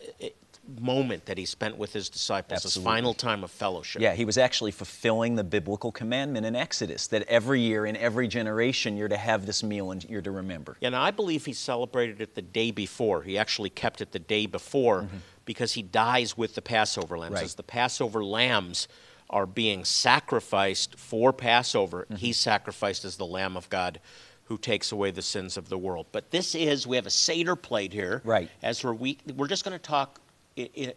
moment 0.79 1.25
that 1.27 1.39
he 1.39 1.47
spent 1.47 1.79
with 1.79 1.93
his 1.93 2.09
disciples, 2.09 2.65
Absolutely. 2.65 2.81
his 2.81 2.97
final 2.97 3.15
time 3.15 3.43
of 3.43 3.51
fellowship. 3.51 4.03
Yeah, 4.03 4.15
he 4.15 4.25
was 4.25 4.37
actually 4.37 4.71
fulfilling 4.71 5.35
the 5.35 5.45
biblical 5.45 5.91
commandment 5.91 6.45
in 6.45 6.55
Exodus 6.55 7.07
that 7.07 7.23
every 7.23 7.61
year 7.61 7.87
in 7.87 7.97
every 7.97 8.29
generation 8.29 8.97
you're 8.97 9.09
to 9.09 9.17
have 9.17 9.47
this 9.47 9.63
meal 9.63 9.93
and 9.93 10.05
you're 10.05 10.23
to 10.23 10.31
remember. 10.31 10.77
And 10.83 10.95
I 10.95 11.11
believe 11.11 11.47
he 11.47 11.53
celebrated 11.53 12.21
it 12.21 12.35
the 12.35 12.43
day 12.43 12.71
before. 12.71 13.23
He 13.23 13.39
actually 13.39 13.71
kept 13.71 14.01
it 14.01 14.13
the 14.13 14.19
day 14.19 14.47
before 14.47 15.03
mm-hmm. 15.03 15.17
Because 15.49 15.73
he 15.73 15.81
dies 15.81 16.37
with 16.37 16.55
the 16.55 16.61
Passover 16.61 17.17
lambs. 17.17 17.37
Right. 17.37 17.45
As 17.45 17.55
the 17.55 17.63
Passover 17.63 18.23
lambs 18.23 18.87
are 19.31 19.47
being 19.47 19.83
sacrificed 19.83 20.99
for 20.99 21.33
Passover, 21.33 22.03
mm-hmm. 22.03 22.17
he's 22.17 22.37
sacrificed 22.37 23.07
as 23.07 23.17
the 23.17 23.25
Lamb 23.25 23.57
of 23.57 23.71
God 23.71 23.99
who 24.45 24.59
takes 24.59 24.93
away 24.93 25.11
the 25.11 25.23
sins 25.23 25.57
of 25.57 25.71
the 25.71 25.79
world. 25.79 26.05
But 26.13 26.31
this 26.31 26.55
is, 26.55 26.87
we 26.87 26.97
have 26.97 27.07
a 27.07 27.11
Seder 27.11 27.57
plate 27.57 27.95
here. 27.95 28.21
Right. 28.27 28.51
As 28.63 28.85
we're, 28.85 28.93
we, 28.93 29.17
we're 29.39 29.49
just 29.49 29.65
going 29.65 29.73
to 29.73 29.83
talk 29.83 30.21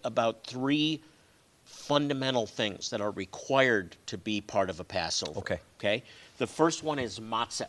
about 0.04 0.44
three 0.44 1.00
fundamental 1.64 2.46
things 2.46 2.90
that 2.90 3.00
are 3.00 3.12
required 3.12 3.96
to 4.08 4.18
be 4.18 4.42
part 4.42 4.70
of 4.70 4.82
a 4.82 4.84
Passover. 4.84 5.40
Okay. 5.40 5.60
Okay. 5.80 6.04
The 6.40 6.48
first 6.48 6.84
one 6.84 7.00
is 7.00 7.22
matzah. 7.22 7.68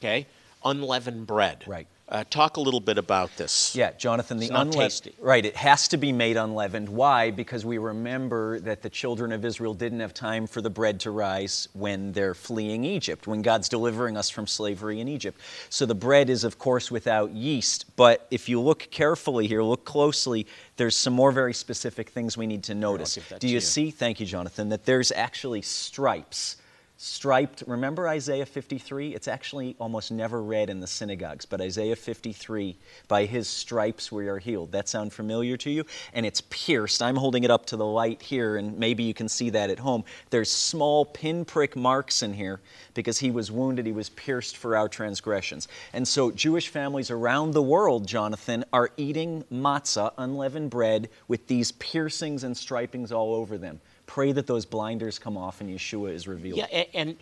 Okay. 0.00 0.26
Unleavened 0.64 1.28
bread. 1.28 1.62
Right. 1.68 1.86
Uh, 2.08 2.22
talk 2.30 2.56
a 2.56 2.60
little 2.60 2.78
bit 2.78 2.98
about 2.98 3.36
this. 3.36 3.74
Yeah, 3.74 3.90
Jonathan, 3.98 4.38
the 4.38 4.48
unleavened. 4.50 5.12
Right, 5.18 5.44
it 5.44 5.56
has 5.56 5.88
to 5.88 5.96
be 5.96 6.12
made 6.12 6.36
unleavened. 6.36 6.88
Why? 6.88 7.32
Because 7.32 7.64
we 7.64 7.78
remember 7.78 8.60
that 8.60 8.80
the 8.80 8.88
children 8.88 9.32
of 9.32 9.44
Israel 9.44 9.74
didn't 9.74 9.98
have 9.98 10.14
time 10.14 10.46
for 10.46 10.60
the 10.60 10.70
bread 10.70 11.00
to 11.00 11.10
rise 11.10 11.68
when 11.72 12.12
they're 12.12 12.34
fleeing 12.34 12.84
Egypt, 12.84 13.26
when 13.26 13.42
God's 13.42 13.68
delivering 13.68 14.16
us 14.16 14.30
from 14.30 14.46
slavery 14.46 15.00
in 15.00 15.08
Egypt. 15.08 15.40
So 15.68 15.84
the 15.84 15.96
bread 15.96 16.30
is, 16.30 16.44
of 16.44 16.60
course, 16.60 16.92
without 16.92 17.32
yeast. 17.32 17.86
But 17.96 18.24
if 18.30 18.48
you 18.48 18.60
look 18.60 18.88
carefully 18.92 19.48
here, 19.48 19.64
look 19.64 19.84
closely, 19.84 20.46
there's 20.76 20.96
some 20.96 21.12
more 21.12 21.32
very 21.32 21.54
specific 21.54 22.10
things 22.10 22.36
we 22.36 22.46
need 22.46 22.62
to 22.64 22.74
notice. 22.76 23.18
Do 23.40 23.48
you 23.48 23.54
you. 23.54 23.60
see, 23.60 23.90
thank 23.90 24.20
you, 24.20 24.26
Jonathan, 24.26 24.68
that 24.68 24.84
there's 24.84 25.10
actually 25.10 25.62
stripes 25.62 26.56
striped. 26.96 27.62
Remember 27.66 28.08
Isaiah 28.08 28.46
53? 28.46 29.14
It's 29.14 29.28
actually 29.28 29.76
almost 29.78 30.10
never 30.10 30.42
read 30.42 30.70
in 30.70 30.80
the 30.80 30.86
synagogues, 30.86 31.44
but 31.44 31.60
Isaiah 31.60 31.96
53, 31.96 32.76
by 33.08 33.26
his 33.26 33.48
stripes 33.48 34.10
we 34.10 34.28
are 34.28 34.38
healed. 34.38 34.72
That 34.72 34.88
sound 34.88 35.12
familiar 35.12 35.56
to 35.58 35.70
you? 35.70 35.84
And 36.14 36.24
it's 36.24 36.40
pierced. 36.40 37.02
I'm 37.02 37.16
holding 37.16 37.44
it 37.44 37.50
up 37.50 37.66
to 37.66 37.76
the 37.76 37.84
light 37.84 38.22
here, 38.22 38.56
and 38.56 38.78
maybe 38.78 39.02
you 39.02 39.14
can 39.14 39.28
see 39.28 39.50
that 39.50 39.70
at 39.70 39.78
home. 39.78 40.04
There's 40.30 40.50
small 40.50 41.04
pinprick 41.04 41.76
marks 41.76 42.22
in 42.22 42.32
here 42.32 42.60
because 42.94 43.18
he 43.18 43.30
was 43.30 43.50
wounded, 43.50 43.84
he 43.84 43.92
was 43.92 44.08
pierced 44.10 44.56
for 44.56 44.76
our 44.76 44.88
transgressions. 44.88 45.68
And 45.92 46.08
so 46.08 46.30
Jewish 46.30 46.68
families 46.68 47.10
around 47.10 47.52
the 47.52 47.62
world, 47.62 48.06
Jonathan, 48.06 48.64
are 48.72 48.90
eating 48.96 49.44
matzah, 49.52 50.12
unleavened 50.16 50.70
bread, 50.70 51.10
with 51.28 51.46
these 51.46 51.72
piercings 51.72 52.42
and 52.42 52.56
stripings 52.56 53.12
all 53.12 53.34
over 53.34 53.58
them. 53.58 53.80
Pray 54.06 54.32
that 54.32 54.46
those 54.46 54.64
blinders 54.64 55.18
come 55.18 55.36
off 55.36 55.60
and 55.60 55.68
Yeshua 55.70 56.12
is 56.12 56.26
revealed. 56.28 56.58
Yeah, 56.58 56.66
a- 56.70 56.96
and 56.96 57.16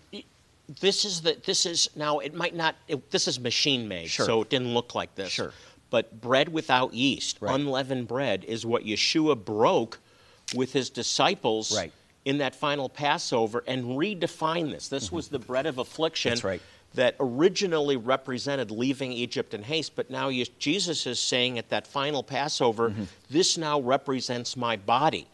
this 0.80 1.04
is 1.04 1.22
the 1.22 1.36
this 1.44 1.66
is 1.66 1.88
now 1.96 2.18
it 2.18 2.34
might 2.34 2.54
not 2.54 2.76
it, 2.88 3.10
this 3.10 3.26
is 3.28 3.40
machine 3.40 3.88
made, 3.88 4.08
Sure. 4.08 4.26
so 4.26 4.42
it 4.42 4.50
didn't 4.50 4.72
look 4.74 4.94
like 4.94 5.14
this. 5.14 5.30
Sure. 5.30 5.52
But 5.90 6.20
bread 6.20 6.48
without 6.50 6.92
yeast, 6.94 7.38
Right. 7.40 7.54
unleavened 7.54 8.08
bread, 8.08 8.44
is 8.44 8.66
what 8.66 8.84
Yeshua 8.84 9.42
broke 9.42 9.98
with 10.54 10.72
his 10.72 10.90
disciples 10.90 11.74
Right. 11.76 11.92
in 12.24 12.38
that 12.38 12.54
final 12.54 12.88
Passover 12.88 13.62
and 13.66 13.84
redefined 13.96 14.72
this. 14.72 14.88
This 14.88 15.10
was 15.12 15.28
the 15.28 15.38
bread 15.38 15.66
of 15.66 15.78
affliction. 15.78 16.30
Mm-hmm. 16.30 16.34
That's 16.34 16.44
right. 16.44 16.62
That 16.94 17.16
originally 17.18 17.96
represented 17.96 18.70
leaving 18.70 19.12
Egypt 19.12 19.52
in 19.54 19.64
haste, 19.64 19.92
but 19.96 20.10
now 20.10 20.28
you, 20.28 20.46
Jesus 20.58 21.06
is 21.06 21.18
saying 21.18 21.58
at 21.58 21.68
that 21.70 21.86
final 21.86 22.22
Passover, 22.22 22.90
Mm-hmm. 22.90 23.04
this 23.30 23.56
now 23.58 23.80
represents 23.80 24.56
my 24.56 24.76
body 24.76 25.26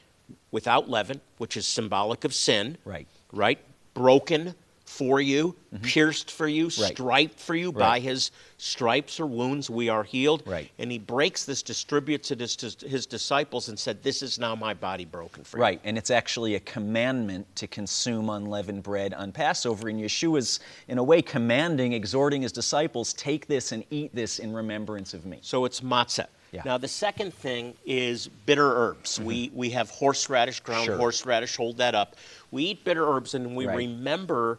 without 0.51 0.89
leaven, 0.89 1.21
which 1.39 1.57
is 1.57 1.67
symbolic 1.67 2.25
of 2.25 2.35
sin 2.35 2.77
Right. 2.85 3.07
right? 3.33 3.59
Broken 3.95 4.55
for 4.85 5.21
you, 5.21 5.55
pierced 5.83 6.33
for 6.33 6.49
you, 6.49 6.67
Mm-hmm. 6.67 6.83
Right. 6.83 6.93
striped 6.93 7.39
for 7.39 7.55
you. 7.55 7.71
By 7.71 8.01
his 8.01 8.33
stripes 8.59 9.21
or 9.21 9.27
wounds, 9.27 9.71
we 9.71 9.89
are 9.89 10.03
healed. 10.03 10.43
Right. 10.45 10.69
And 10.81 10.91
he 10.91 10.99
breaks 10.99 11.45
this, 11.45 11.63
distributes 11.63 12.33
it 12.33 12.41
to 12.41 12.67
his, 12.67 12.77
his 12.83 13.07
disciples, 13.07 13.69
and 13.69 13.79
said, 13.79 14.03
This 14.03 14.21
is 14.21 14.41
now 14.41 14.57
my 14.57 14.75
body 14.75 15.05
broken 15.05 15.45
for 15.45 15.59
you. 15.59 15.63
Right, 15.63 15.81
and 15.85 15.97
it's 15.97 16.11
actually 16.11 16.57
a 16.57 16.61
commandment 16.61 17.47
to 17.55 17.69
consume 17.69 18.31
unleavened 18.31 18.83
bread 18.83 19.15
on 19.15 19.31
Passover. 19.31 19.89
And 19.89 20.01
Yeshua's, 20.01 20.59
in 20.89 20.99
a 20.99 21.05
way, 21.05 21.23
commanding, 21.23 21.93
exhorting 21.93 22.43
his 22.43 22.51
disciples, 22.51 23.13
take 23.13 23.47
this 23.47 23.71
and 23.71 23.85
eat 23.91 24.13
this 24.13 24.41
in 24.41 24.53
remembrance 24.53 25.15
of 25.15 25.25
me. 25.25 25.39
So 25.41 25.67
it's 25.67 25.83
matzah. 25.83 26.27
Yeah. 26.53 26.63
Now 26.65 26.79
the 26.79 26.89
second 26.89 27.33
thing 27.35 27.75
is 27.87 28.29
bitter 28.47 28.67
herbs. 28.77 29.21
We 29.21 29.51
we 29.55 29.71
have 29.71 29.91
horseradish, 29.91 30.61
ground 30.61 30.87
Sure. 30.87 30.97
horseradish. 30.97 31.57
Hold 31.57 31.77
that 31.79 31.95
up. 31.95 32.17
We 32.51 32.65
eat 32.65 32.85
bitter 32.85 33.09
herbs, 33.09 33.35
and 33.35 33.55
we 33.55 33.67
Right. 33.67 33.77
remember 33.77 34.59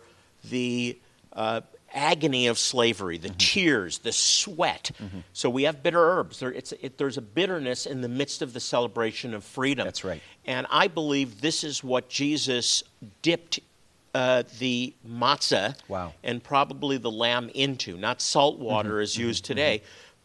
the 0.49 0.97
uh, 1.33 1.61
agony 1.93 2.47
of 2.47 2.57
slavery, 2.57 3.17
Mm-hmm. 3.17 3.27
the 3.27 3.33
tears, 3.37 3.97
the 3.99 4.11
sweat. 4.13 4.91
So 5.33 5.49
we 5.49 5.63
have 5.63 5.83
bitter 5.83 5.99
herbs. 5.99 6.39
There, 6.39 6.51
it's, 6.51 6.71
it, 6.73 6.97
there's 6.97 7.17
a 7.17 7.21
bitterness 7.21 7.85
in 7.85 7.99
the 8.01 8.07
midst 8.09 8.41
of 8.41 8.53
the 8.53 8.59
celebration 8.61 9.33
of 9.33 9.43
freedom. 9.43 9.85
That's 9.85 10.03
right. 10.05 10.21
And 10.45 10.67
I 10.71 10.87
believe 10.87 11.41
this 11.41 11.63
is 11.65 11.83
what 11.83 12.07
Jesus 12.09 12.83
dipped 13.21 13.59
uh, 14.13 14.43
the 14.59 14.93
matzah 15.07 15.75
Wow. 15.87 16.13
and 16.23 16.43
probably 16.43 16.97
the 16.97 17.11
lamb 17.11 17.49
into. 17.53 17.97
Not 17.97 18.21
salt 18.21 18.59
water 18.59 18.91
Mm-hmm. 18.95 19.01
as 19.03 19.17
used 19.17 19.45
today, 19.45 19.81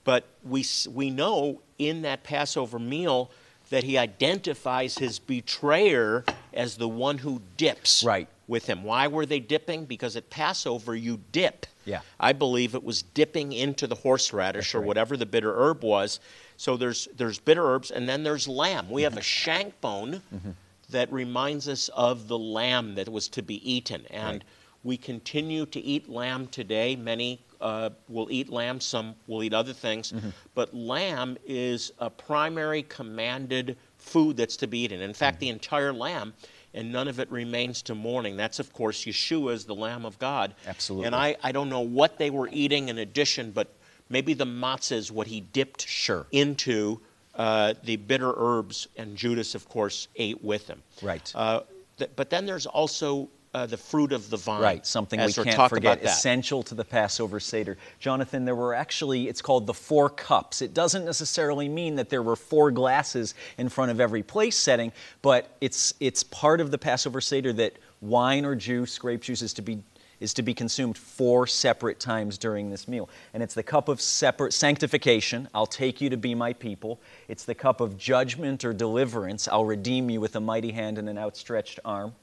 but 0.07 0.25
we, 0.43 0.65
we 0.91 1.11
know 1.11 1.61
in 1.79 2.01
that 2.03 2.23
Passover 2.25 2.79
meal 2.79 3.31
that 3.69 3.83
he 3.85 3.99
identifies 3.99 4.97
his 4.99 5.19
betrayer 5.19 6.25
as 6.55 6.77
the 6.77 6.89
one 6.89 7.19
who 7.19 7.43
dips 7.57 8.05
Right. 8.05 8.29
with 8.47 8.67
him. 8.67 8.85
Why 8.85 9.09
were 9.09 9.27
they 9.27 9.41
dipping? 9.41 9.85
Because 9.85 10.15
at 10.17 10.31
Passover 10.31 10.95
you 10.95 11.19
dip. 11.33 11.67
Yeah. 11.85 12.01
I 12.21 12.33
believe 12.33 12.75
it 12.77 12.85
was 12.85 13.03
dipping 13.03 13.53
into 13.53 13.87
the 13.89 13.97
horseradish 13.97 14.75
or 14.75 14.79
right. 14.79 14.87
whatever 14.87 15.17
the 15.17 15.27
bitter 15.27 15.53
herb 15.55 15.83
was. 15.83 16.21
So 16.57 16.77
there's 16.77 17.09
there's 17.17 17.39
bitter 17.41 17.67
herbs 17.67 17.91
and 17.91 18.09
then 18.09 18.23
there's 18.23 18.47
lamb. 18.49 18.89
We 18.91 19.03
have 19.03 19.17
a 19.17 19.23
shank 19.23 19.81
bone 19.81 20.23
Mm-hmm. 20.35 20.51
that 20.91 21.13
reminds 21.13 21.69
us 21.69 21.89
of 21.89 22.29
the 22.29 22.39
lamb 22.39 22.95
that 22.95 23.09
was 23.09 23.27
to 23.31 23.43
be 23.43 23.59
eaten. 23.71 24.07
And 24.11 24.35
Right. 24.39 24.43
we 24.85 24.97
continue 24.97 25.67
to 25.67 25.81
eat 25.81 26.09
lamb 26.09 26.47
today. 26.47 26.95
Many 26.95 27.41
uh, 27.61 27.91
will 28.09 28.29
eat 28.31 28.49
lamb, 28.49 28.81
some 28.81 29.15
will 29.27 29.43
eat 29.43 29.55
other 29.55 29.73
things. 29.73 30.13
Mm-hmm. 30.13 30.31
But 30.55 30.75
lamb 30.75 31.37
is 31.47 31.93
a 31.99 32.11
primary 32.11 32.83
commanded 32.83 33.77
food 33.99 34.37
that's 34.37 34.57
to 34.59 34.67
be 34.67 34.81
eaten. 34.81 35.01
In 35.01 35.15
fact, 35.15 35.37
Mm-hmm. 35.37 35.41
the 35.41 35.49
entire 35.51 35.93
lamb, 35.93 36.35
and 36.75 36.93
none 36.93 37.09
of 37.09 37.19
it 37.21 37.31
remains 37.31 37.83
to 37.83 37.95
morning. 37.95 38.37
That's, 38.37 38.59
of 38.59 38.73
course, 38.73 39.05
Yeshua 39.05 39.53
is 39.55 39.65
the 39.65 39.75
Lamb 39.75 40.05
of 40.05 40.19
God. 40.19 40.55
Absolutely. 40.67 41.07
And 41.07 41.15
I, 41.15 41.37
I 41.43 41.51
don't 41.53 41.71
know 41.71 41.81
what 41.81 42.19
they 42.19 42.31
were 42.31 42.49
eating 42.53 42.89
in 42.91 42.99
addition, 42.99 43.51
but 43.51 43.73
maybe 44.11 44.35
the 44.35 44.45
matzah 44.45 44.93
is 44.93 45.11
what 45.11 45.27
he 45.27 45.41
dipped 45.41 45.89
Sure. 45.89 46.27
into 46.33 47.01
uh, 47.35 47.75
the 47.85 47.97
bitter 47.97 48.33
herbs, 48.37 48.89
and 48.97 49.17
Judas, 49.17 49.55
of 49.55 49.69
course, 49.69 50.09
ate 50.17 50.43
with 50.45 50.67
him. 50.69 50.83
Right. 51.03 51.31
Uh, 51.35 51.61
th- 51.99 52.11
but 52.17 52.31
then 52.31 52.47
there's 52.47 52.67
also 52.67 53.29
uh, 53.57 53.65
the 53.65 53.77
fruit 53.77 54.13
of 54.13 54.29
the 54.29 54.37
vine. 54.37 54.61
Right, 54.61 54.87
something 54.87 55.19
we 55.19 55.33
can't 55.33 55.71
forget, 55.71 56.03
essential 56.03 56.63
to 56.65 56.75
the 56.75 56.85
Passover 56.85 57.41
Seder. 57.41 57.79
Jonathan, 57.99 58.45
there 58.45 58.55
were 58.55 58.75
actually, 58.75 59.29
it's 59.29 59.41
called 59.41 59.67
the 59.67 59.73
four 59.73 60.11
cups. 60.11 60.61
It 60.61 60.75
doesn't 60.75 61.07
necessarily 61.07 61.67
mean 61.67 61.97
that 61.97 62.11
there 62.11 62.23
were 62.23 62.37
four 62.37 62.71
glasses 62.71 63.35
in 63.57 63.71
front 63.71 63.91
of 63.91 63.99
every 63.99 64.23
place 64.23 64.59
setting, 64.59 64.93
but 65.23 65.57
it's, 65.63 65.95
it's 66.01 66.23
part 66.23 66.61
of 66.61 66.71
the 66.71 66.77
Passover 66.77 67.23
Seder 67.23 67.51
that 67.55 67.79
wine 68.03 68.45
or 68.45 68.55
juice, 68.55 68.99
grape 68.99 69.23
juice, 69.23 69.41
is 69.41 69.55
to 69.55 69.63
be 69.63 69.83
is 70.19 70.33
to 70.33 70.41
be 70.41 70.55
consumed 70.55 70.97
four 70.97 71.47
separate 71.47 72.01
times 72.01 72.39
during 72.39 72.71
this 72.71 72.89
meal. 72.89 73.07
And 73.35 73.43
it's 73.43 73.53
the 73.53 73.63
cup 73.63 73.91
of 73.91 74.01
separate 74.01 74.55
sanctification, 74.55 75.47
I'll 75.53 75.67
take 75.67 76.01
you 76.01 76.09
to 76.09 76.17
be 76.17 76.35
my 76.35 76.55
people. 76.55 77.03
It's 77.29 77.45
the 77.45 77.55
cup 77.55 77.83
of 77.83 77.99
judgment 77.99 78.65
or 78.65 78.73
deliverance, 78.73 79.47
I'll 79.47 79.67
redeem 79.67 80.09
you 80.09 80.23
with 80.23 80.35
a 80.35 80.41
mighty 80.41 80.73
hand 80.73 80.97
and 80.97 81.11
an 81.11 81.19
outstretched 81.19 81.81
arm. 81.85 82.15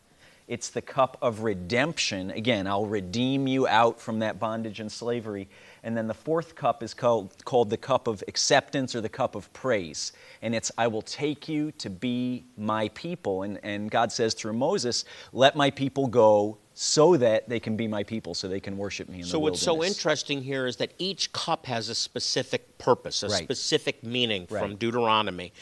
It's 0.48 0.70
the 0.70 0.82
cup 0.82 1.18
of 1.22 1.44
redemption. 1.44 2.32
Again, 2.32 2.68
I'll 2.68 2.86
redeem 2.86 3.48
you 3.48 3.68
out 3.68 4.00
from 4.02 4.20
that 4.20 4.40
bondage 4.40 4.80
and 4.80 4.92
slavery. 4.92 5.48
And 5.84 5.96
then 5.96 6.08
the 6.08 6.14
fourth 6.14 6.56
cup 6.56 6.84
is 6.84 6.94
called, 6.94 7.44
called 7.46 7.70
the 7.70 7.78
cup 7.78 8.08
of 8.08 8.24
acceptance 8.28 8.94
or 8.94 9.02
the 9.02 9.10
cup 9.10 9.36
of 9.36 9.52
praise. 9.54 10.12
And 10.42 10.54
it's, 10.54 10.72
I 10.78 10.88
will 10.88 11.02
take 11.02 11.48
you 11.48 11.72
to 11.74 11.90
be 11.90 12.44
my 12.58 12.90
people. 12.90 13.44
And, 13.44 13.60
and 13.64 13.90
God 13.90 14.12
says 14.12 14.34
through 14.34 14.54
Moses, 14.54 15.06
let 15.32 15.56
my 15.56 15.70
people 15.70 16.08
go 16.08 16.58
so 16.74 17.16
that 17.18 17.48
they 17.48 17.60
can 17.60 17.78
be 17.78 17.88
my 17.88 18.04
people, 18.04 18.34
so 18.34 18.48
they 18.48 18.60
can 18.60 18.78
worship 18.78 19.08
me 19.08 19.20
in 19.20 19.26
So 19.26 19.34
the 19.34 19.40
wilderness. 19.40 19.62
So 19.62 19.74
what's 19.76 19.88
so 19.92 20.02
interesting 20.02 20.42
here 20.42 20.66
is 20.66 20.78
that 20.78 20.92
each 20.98 21.32
cup 21.32 21.68
has 21.68 21.88
a 21.88 21.96
specific 21.96 22.78
purpose, 22.80 23.24
a 23.24 23.30
Right. 23.30 23.44
specific 23.44 24.04
meaning 24.04 24.48
from 24.48 24.76
Deuteronomy. 24.76 25.54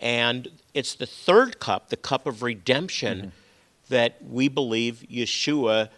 And 0.00 0.48
it's 0.74 0.94
the 0.94 1.06
third 1.06 1.58
cup, 1.58 1.88
the 1.88 1.96
cup 1.96 2.26
of 2.26 2.42
redemption, 2.42 3.18
Mm-hmm. 3.18 3.28
That 3.88 4.16
we 4.22 4.48
believe 4.48 5.04
Yeshua 5.10 5.88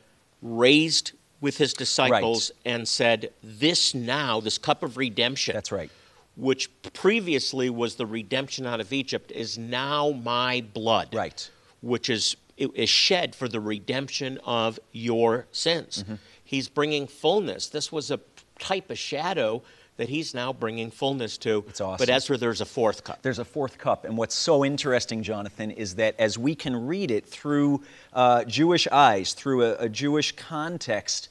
raised 0.43 1.13
with 1.41 1.57
his 1.59 1.73
disciples 1.73 2.51
and 2.65 2.87
said, 2.87 3.31
This 3.43 3.95
now, 3.95 4.41
this 4.41 4.59
cup 4.59 4.83
of 4.83 4.97
redemption, 4.97 5.55
That's 5.55 5.73
right. 5.73 5.91
which 6.37 6.71
previously 6.93 7.71
was 7.71 7.97
the 7.97 8.07
redemption 8.07 8.67
out 8.67 8.81
of 8.81 8.93
Egypt, 8.93 9.31
is 9.33 9.57
now 9.57 10.11
my 10.11 10.65
blood. 10.73 11.15
Right. 11.15 11.49
Which 11.81 12.11
is, 12.11 12.37
is 12.57 12.91
shed 12.91 13.35
for 13.35 13.49
the 13.49 13.61
redemption 13.61 14.39
of 14.45 14.79
your 14.93 15.47
sins. 15.53 16.03
Mm-hmm. 16.03 16.15
He's 16.43 16.69
bringing 16.69 17.07
fullness. 17.07 17.69
This 17.69 17.93
was 17.93 18.11
a 18.11 18.21
type 18.59 18.91
of 18.91 18.99
shadow 18.99 19.63
that 19.99 20.09
he's 20.09 20.33
now 20.33 20.53
bringing 20.53 20.91
fullness 20.91 21.37
to. 21.37 21.65
It's 21.69 21.81
awesome. 21.81 21.99
But 21.99 22.09
Ezra, 22.09 22.37
there's 22.39 22.61
a 22.61 22.65
fourth 22.65 23.03
cup. 23.05 23.21
There's 23.21 23.41
a 23.41 23.45
fourth 23.45 23.79
cup. 23.79 24.05
And 24.05 24.17
what's 24.17 24.35
so 24.35 24.65
interesting, 24.65 25.23
Jonathan, 25.25 25.73
is 25.73 25.97
that 25.97 26.15
as 26.19 26.39
we 26.39 26.55
can 26.55 26.87
read 26.87 27.11
it 27.11 27.27
through 27.27 27.83
uh, 28.13 28.45
Jewish 28.45 28.87
eyes, 28.89 29.35
through 29.35 29.65
a, 29.65 29.75
a 29.75 29.89
Jewish 29.89 30.33
context, 30.37 31.29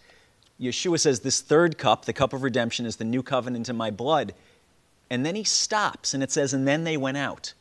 Yeshua 0.60 1.00
says, 1.00 1.22
This 1.22 1.40
third 1.40 1.78
cup, 1.78 2.06
the 2.06 2.14
cup 2.14 2.34
of 2.34 2.44
redemption, 2.44 2.86
is 2.86 2.98
the 2.98 3.06
new 3.06 3.24
covenant 3.24 3.70
in 3.70 3.78
my 3.78 3.90
blood. 3.90 4.34
And 5.10 5.26
then 5.26 5.36
he 5.36 5.46
stops 5.46 6.14
and 6.14 6.22
it 6.22 6.30
says, 6.30 6.54
And 6.54 6.68
then 6.68 6.84
they 6.84 6.98
went 6.98 7.18
out. 7.18 7.54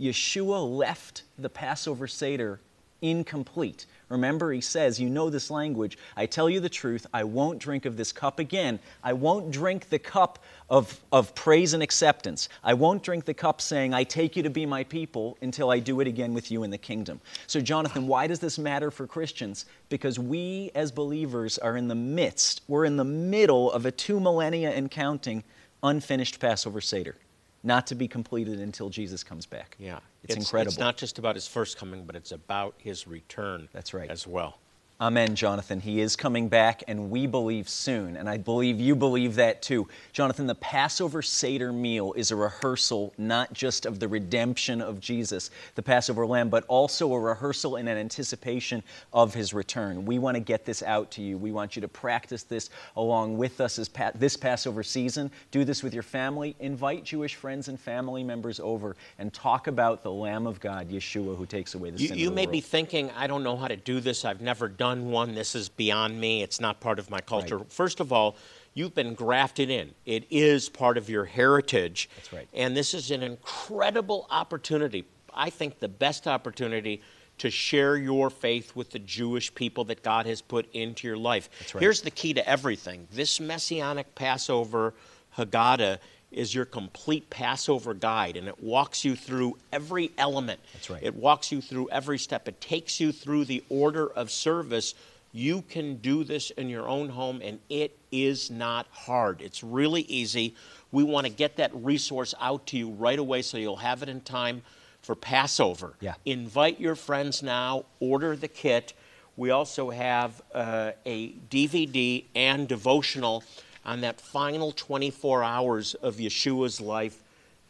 Yeshua 0.00 0.76
left 0.76 1.22
the 1.38 1.48
Passover 1.48 2.08
Seder 2.08 2.58
incomplete. 3.00 3.86
Remember, 4.08 4.52
he 4.52 4.60
says, 4.60 4.98
You 4.98 5.10
know 5.10 5.28
this 5.28 5.50
language. 5.50 5.98
I 6.16 6.26
tell 6.26 6.48
you 6.48 6.60
the 6.60 6.68
truth, 6.68 7.06
I 7.12 7.24
won't 7.24 7.58
drink 7.58 7.84
of 7.84 7.96
this 7.96 8.12
cup 8.12 8.38
again. 8.38 8.78
I 9.02 9.12
won't 9.12 9.50
drink 9.50 9.90
the 9.90 9.98
cup 9.98 10.38
of, 10.70 10.98
of 11.12 11.34
praise 11.34 11.74
and 11.74 11.82
acceptance. 11.82 12.48
I 12.64 12.74
won't 12.74 13.02
drink 13.02 13.26
the 13.26 13.34
cup 13.34 13.60
saying, 13.60 13.92
I 13.92 14.04
take 14.04 14.36
you 14.36 14.42
to 14.44 14.50
be 14.50 14.64
my 14.64 14.84
people 14.84 15.36
until 15.42 15.70
I 15.70 15.78
do 15.78 16.00
it 16.00 16.06
again 16.06 16.32
with 16.32 16.50
you 16.50 16.62
in 16.62 16.70
the 16.70 16.78
kingdom. 16.78 17.20
So, 17.46 17.60
Jonathan, 17.60 18.06
why 18.06 18.26
does 18.26 18.40
this 18.40 18.58
matter 18.58 18.90
for 18.90 19.06
Christians? 19.06 19.66
Because 19.88 20.18
we 20.18 20.70
as 20.74 20.90
believers 20.90 21.58
are 21.58 21.76
in 21.76 21.88
the 21.88 21.94
midst, 21.94 22.62
we're 22.66 22.86
in 22.86 22.96
the 22.96 23.04
middle 23.04 23.70
of 23.70 23.84
a 23.84 23.90
two 23.90 24.20
millennia 24.20 24.70
and 24.70 24.90
counting 24.90 25.44
unfinished 25.82 26.40
Passover 26.40 26.80
Seder 26.80 27.14
not 27.62 27.86
to 27.88 27.94
be 27.94 28.08
completed 28.08 28.60
until 28.60 28.88
Jesus 28.88 29.22
comes 29.24 29.46
back. 29.46 29.76
Yeah. 29.78 29.98
It's, 30.24 30.36
incredible. 30.36 30.68
It's 30.68 30.78
not 30.78 30.96
just 30.96 31.18
about 31.18 31.34
his 31.34 31.46
first 31.46 31.76
coming, 31.76 32.04
but 32.04 32.16
it's 32.16 32.32
about 32.32 32.74
his 32.78 33.06
return. 33.06 33.68
That's 33.72 33.94
right. 33.94 34.10
As 34.10 34.26
well. 34.26 34.58
Amen, 35.00 35.36
Jonathan. 35.36 35.78
He 35.78 36.00
is 36.00 36.16
coming 36.16 36.48
back, 36.48 36.82
and 36.88 37.08
we 37.08 37.28
believe 37.28 37.68
soon. 37.68 38.16
And 38.16 38.28
I 38.28 38.36
believe 38.36 38.80
you 38.80 38.96
believe 38.96 39.36
that 39.36 39.62
too. 39.62 39.86
Jonathan, 40.12 40.48
the 40.48 40.56
Passover 40.56 41.22
Seder 41.22 41.72
meal 41.72 42.12
is 42.14 42.32
a 42.32 42.36
rehearsal 42.36 43.14
not 43.16 43.52
just 43.52 43.86
of 43.86 44.00
the 44.00 44.08
redemption 44.08 44.82
of 44.82 44.98
Jesus, 44.98 45.52
the 45.76 45.84
Passover 45.84 46.26
lamb, 46.26 46.48
but 46.48 46.64
also 46.66 47.12
a 47.12 47.20
rehearsal 47.20 47.76
in 47.76 47.86
an 47.86 47.96
anticipation 47.96 48.82
of 49.12 49.32
his 49.32 49.54
return. 49.54 50.04
We 50.04 50.18
want 50.18 50.34
to 50.34 50.40
get 50.40 50.64
this 50.64 50.82
out 50.82 51.12
to 51.12 51.22
you. 51.22 51.38
We 51.38 51.52
want 51.52 51.76
you 51.76 51.82
to 51.82 51.88
practice 51.88 52.42
this 52.42 52.68
along 52.96 53.38
with 53.38 53.60
us 53.60 53.78
pa- 53.86 54.10
this 54.16 54.36
Passover 54.36 54.82
season. 54.82 55.30
Do 55.52 55.64
this 55.64 55.84
with 55.84 55.94
your 55.94 56.02
family. 56.02 56.56
Invite 56.58 57.04
Jewish 57.04 57.36
friends 57.36 57.68
and 57.68 57.78
family 57.78 58.24
members 58.24 58.58
over 58.58 58.96
and 59.20 59.32
talk 59.32 59.68
about 59.68 60.02
the 60.02 60.10
Lamb 60.10 60.48
of 60.48 60.58
God, 60.58 60.90
Yeshua, 60.90 61.36
who 61.36 61.46
takes 61.46 61.76
away 61.76 61.90
the 61.90 62.00
you, 62.00 62.08
sin 62.08 62.18
you 62.18 62.26
of 62.26 62.32
the 62.32 62.34
may 62.34 62.46
world. 62.46 62.52
be 62.52 62.60
thinking, 62.60 63.12
I 63.16 63.28
don't 63.28 63.44
know 63.44 63.56
how 63.56 63.68
to 63.68 63.76
do 63.76 64.00
this. 64.00 64.24
I've 64.24 64.40
never 64.40 64.66
done 64.66 64.87
one. 64.96 65.34
This 65.34 65.54
is 65.54 65.68
beyond 65.68 66.20
me. 66.20 66.42
It's 66.42 66.60
not 66.60 66.80
part 66.80 66.98
of 66.98 67.10
my 67.10 67.20
culture. 67.20 67.58
Right. 67.58 67.72
First 67.72 68.00
of 68.00 68.12
all, 68.12 68.36
you've 68.74 68.94
been 68.94 69.14
grafted 69.14 69.70
in. 69.70 69.94
It 70.06 70.24
is 70.30 70.68
part 70.68 70.98
of 70.98 71.08
your 71.08 71.24
heritage. 71.24 72.08
That's 72.16 72.32
right. 72.32 72.48
And 72.54 72.76
this 72.76 72.94
is 72.94 73.10
an 73.10 73.22
incredible 73.22 74.26
opportunity. 74.30 75.04
I 75.34 75.50
think 75.50 75.78
the 75.78 75.88
best 75.88 76.26
opportunity 76.26 77.02
to 77.38 77.50
share 77.50 77.96
your 77.96 78.30
faith 78.30 78.74
with 78.74 78.90
the 78.90 78.98
Jewish 78.98 79.54
people 79.54 79.84
that 79.84 80.02
God 80.02 80.26
has 80.26 80.42
put 80.42 80.68
into 80.72 81.06
your 81.06 81.16
life. 81.16 81.48
That's 81.60 81.74
right. 81.74 81.82
Here's 81.82 82.00
the 82.00 82.10
key 82.10 82.34
to 82.34 82.48
everything. 82.48 83.06
This 83.12 83.40
messianic 83.40 84.14
Passover 84.14 84.94
Haggadah 85.36 85.98
is 86.30 86.54
your 86.54 86.64
complete 86.64 87.30
Passover 87.30 87.94
guide, 87.94 88.36
and 88.36 88.48
it 88.48 88.62
walks 88.62 89.04
you 89.04 89.16
through 89.16 89.56
every 89.72 90.10
element. 90.18 90.60
That's 90.74 90.90
right. 90.90 91.02
It 91.02 91.14
walks 91.14 91.50
you 91.50 91.60
through 91.60 91.88
every 91.90 92.18
step. 92.18 92.48
It 92.48 92.60
takes 92.60 93.00
you 93.00 93.12
through 93.12 93.46
the 93.46 93.64
order 93.68 94.08
of 94.08 94.30
service. 94.30 94.94
You 95.32 95.62
can 95.62 95.96
do 95.96 96.24
this 96.24 96.50
in 96.50 96.68
your 96.68 96.88
own 96.88 97.08
home, 97.08 97.40
and 97.42 97.58
it 97.68 97.96
is 98.12 98.50
not 98.50 98.86
hard. 98.90 99.40
It's 99.40 99.62
really 99.62 100.02
easy. 100.02 100.54
We 100.92 101.02
want 101.02 101.26
to 101.26 101.32
get 101.32 101.56
that 101.56 101.70
resource 101.74 102.34
out 102.40 102.66
to 102.68 102.76
you 102.76 102.90
right 102.90 103.18
away 103.18 103.42
so 103.42 103.56
you'll 103.56 103.76
have 103.76 104.02
it 104.02 104.08
in 104.08 104.20
time 104.20 104.62
for 105.02 105.14
Passover. 105.14 105.94
Yeah. 106.00 106.14
Invite 106.24 106.80
your 106.80 106.94
friends 106.94 107.42
now, 107.42 107.84
order 108.00 108.36
the 108.36 108.48
kit. 108.48 108.92
We 109.36 109.50
also 109.50 109.90
have 109.90 110.42
uh, 110.52 110.92
a 111.06 111.32
DVD 111.50 112.24
and 112.34 112.66
devotional 112.66 113.44
on 113.88 114.02
that 114.02 114.20
final 114.20 114.70
24 114.70 115.42
hours 115.42 115.94
of 115.94 116.16
Yeshua's 116.16 116.78
life 116.78 117.22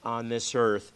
on 0.02 0.28
this 0.28 0.52
earth. 0.52 0.90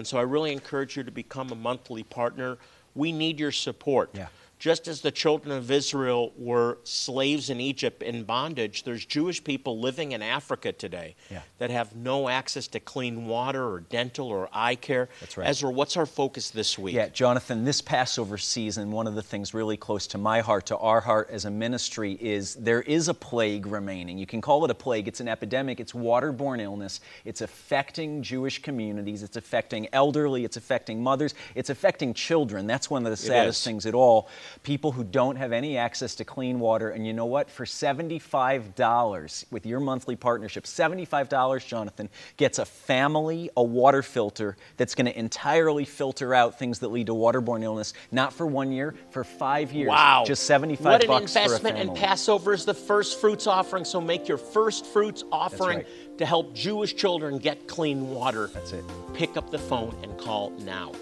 And 0.00 0.08
so 0.08 0.18
I 0.18 0.22
really 0.22 0.52
encourage 0.52 0.96
you 0.96 1.04
to 1.04 1.12
become 1.12 1.52
a 1.52 1.54
monthly 1.54 2.02
partner. 2.02 2.58
We 2.96 3.12
need 3.12 3.38
your 3.38 3.52
support. 3.52 4.10
Yeah. 4.12 4.26
Just 4.58 4.88
as 4.88 5.02
the 5.02 5.12
children 5.12 5.56
of 5.56 5.70
Israel 5.70 6.32
were 6.36 6.78
slaves 6.82 7.48
in 7.48 7.60
Egypt 7.60 8.02
in 8.02 8.24
bondage, 8.24 8.82
there's 8.82 9.04
Jewish 9.04 9.42
people 9.44 9.78
living 9.78 10.12
in 10.12 10.20
Africa 10.20 10.72
today 10.72 11.14
Yeah. 11.30 11.42
that 11.58 11.70
have 11.70 11.94
no 11.94 12.28
access 12.28 12.66
to 12.68 12.80
clean 12.80 13.26
water 13.26 13.64
or 13.70 13.80
dental 13.80 14.26
or 14.26 14.48
eye 14.52 14.74
care. 14.74 15.08
That's 15.20 15.36
right. 15.36 15.46
Ezra, 15.48 15.70
what's 15.70 15.96
our 15.96 16.06
focus 16.06 16.50
this 16.50 16.76
week? 16.76 16.94
Yeah, 16.96 17.08
Jonathan, 17.08 17.64
this 17.64 17.80
Passover 17.80 18.36
season, 18.36 18.90
one 18.90 19.06
of 19.06 19.14
the 19.14 19.22
things 19.22 19.54
really 19.54 19.76
close 19.76 20.08
to 20.08 20.18
my 20.18 20.40
heart, 20.40 20.66
to 20.66 20.76
our 20.78 21.00
heart 21.00 21.30
as 21.30 21.44
a 21.44 21.50
ministry, 21.50 22.18
is 22.20 22.56
there 22.56 22.82
is 22.82 23.06
a 23.06 23.14
plague 23.14 23.64
remaining. 23.64 24.18
You 24.18 24.26
can 24.26 24.40
call 24.40 24.64
it 24.64 24.72
a 24.72 24.74
plague. 24.74 25.06
It's 25.06 25.20
an 25.20 25.28
epidemic. 25.28 25.78
It's 25.78 25.92
waterborne 25.92 26.60
illness. 26.60 27.00
It's 27.24 27.42
affecting 27.42 28.22
Jewish 28.24 28.60
communities. 28.60 29.22
It's 29.22 29.36
affecting 29.36 29.86
elderly. 29.92 30.44
It's 30.44 30.56
affecting 30.56 31.00
mothers. 31.00 31.34
It's 31.54 31.70
affecting 31.70 32.12
children. 32.12 32.66
That's 32.66 32.90
one 32.90 33.06
of 33.06 33.10
the 33.10 33.16
saddest 33.16 33.64
things 33.64 33.86
at 33.86 33.94
all. 33.94 34.28
People 34.62 34.92
who 34.92 35.04
don't 35.04 35.36
have 35.36 35.52
any 35.52 35.76
access 35.76 36.14
to 36.16 36.24
clean 36.24 36.60
water. 36.60 36.90
And 36.90 37.06
you 37.06 37.12
know 37.12 37.26
what? 37.26 37.50
For 37.50 37.64
$75 37.64 39.44
with 39.50 39.66
your 39.66 39.80
monthly 39.80 40.16
partnership, 40.16 40.64
$75, 40.64 41.66
Jonathan, 41.66 42.08
gets 42.36 42.58
a 42.58 42.64
family 42.64 43.50
a 43.56 43.62
water 43.62 44.02
filter 44.02 44.56
that's 44.76 44.94
going 44.94 45.06
to 45.06 45.18
entirely 45.18 45.84
filter 45.84 46.34
out 46.34 46.58
things 46.58 46.78
that 46.80 46.88
lead 46.88 47.06
to 47.06 47.14
waterborne 47.14 47.62
illness, 47.62 47.94
not 48.10 48.32
for 48.32 48.46
one 48.46 48.72
year, 48.72 48.94
for 49.10 49.24
five 49.24 49.72
years. 49.72 49.88
Wow. 49.88 50.24
Just 50.26 50.44
75. 50.44 50.84
What 50.84 51.02
an 51.02 51.08
bucks 51.08 51.36
investment 51.36 51.76
for 51.76 51.82
a 51.82 51.86
in. 51.88 51.94
Passover 51.94 52.52
is 52.52 52.64
the 52.64 52.74
first 52.74 53.20
fruits 53.20 53.46
offering. 53.46 53.84
So 53.84 54.00
make 54.00 54.28
your 54.28 54.38
first 54.38 54.86
fruits 54.86 55.24
offering 55.32 55.78
right. 55.78 56.18
to 56.18 56.26
help 56.26 56.54
Jewish 56.54 56.94
children 56.94 57.38
get 57.38 57.66
clean 57.66 58.10
water. 58.10 58.48
That's 58.48 58.72
it. 58.72 58.84
Pick 59.14 59.36
up 59.36 59.50
the 59.50 59.58
phone 59.58 59.96
and 60.02 60.16
call 60.18 60.50
now. 60.50 60.92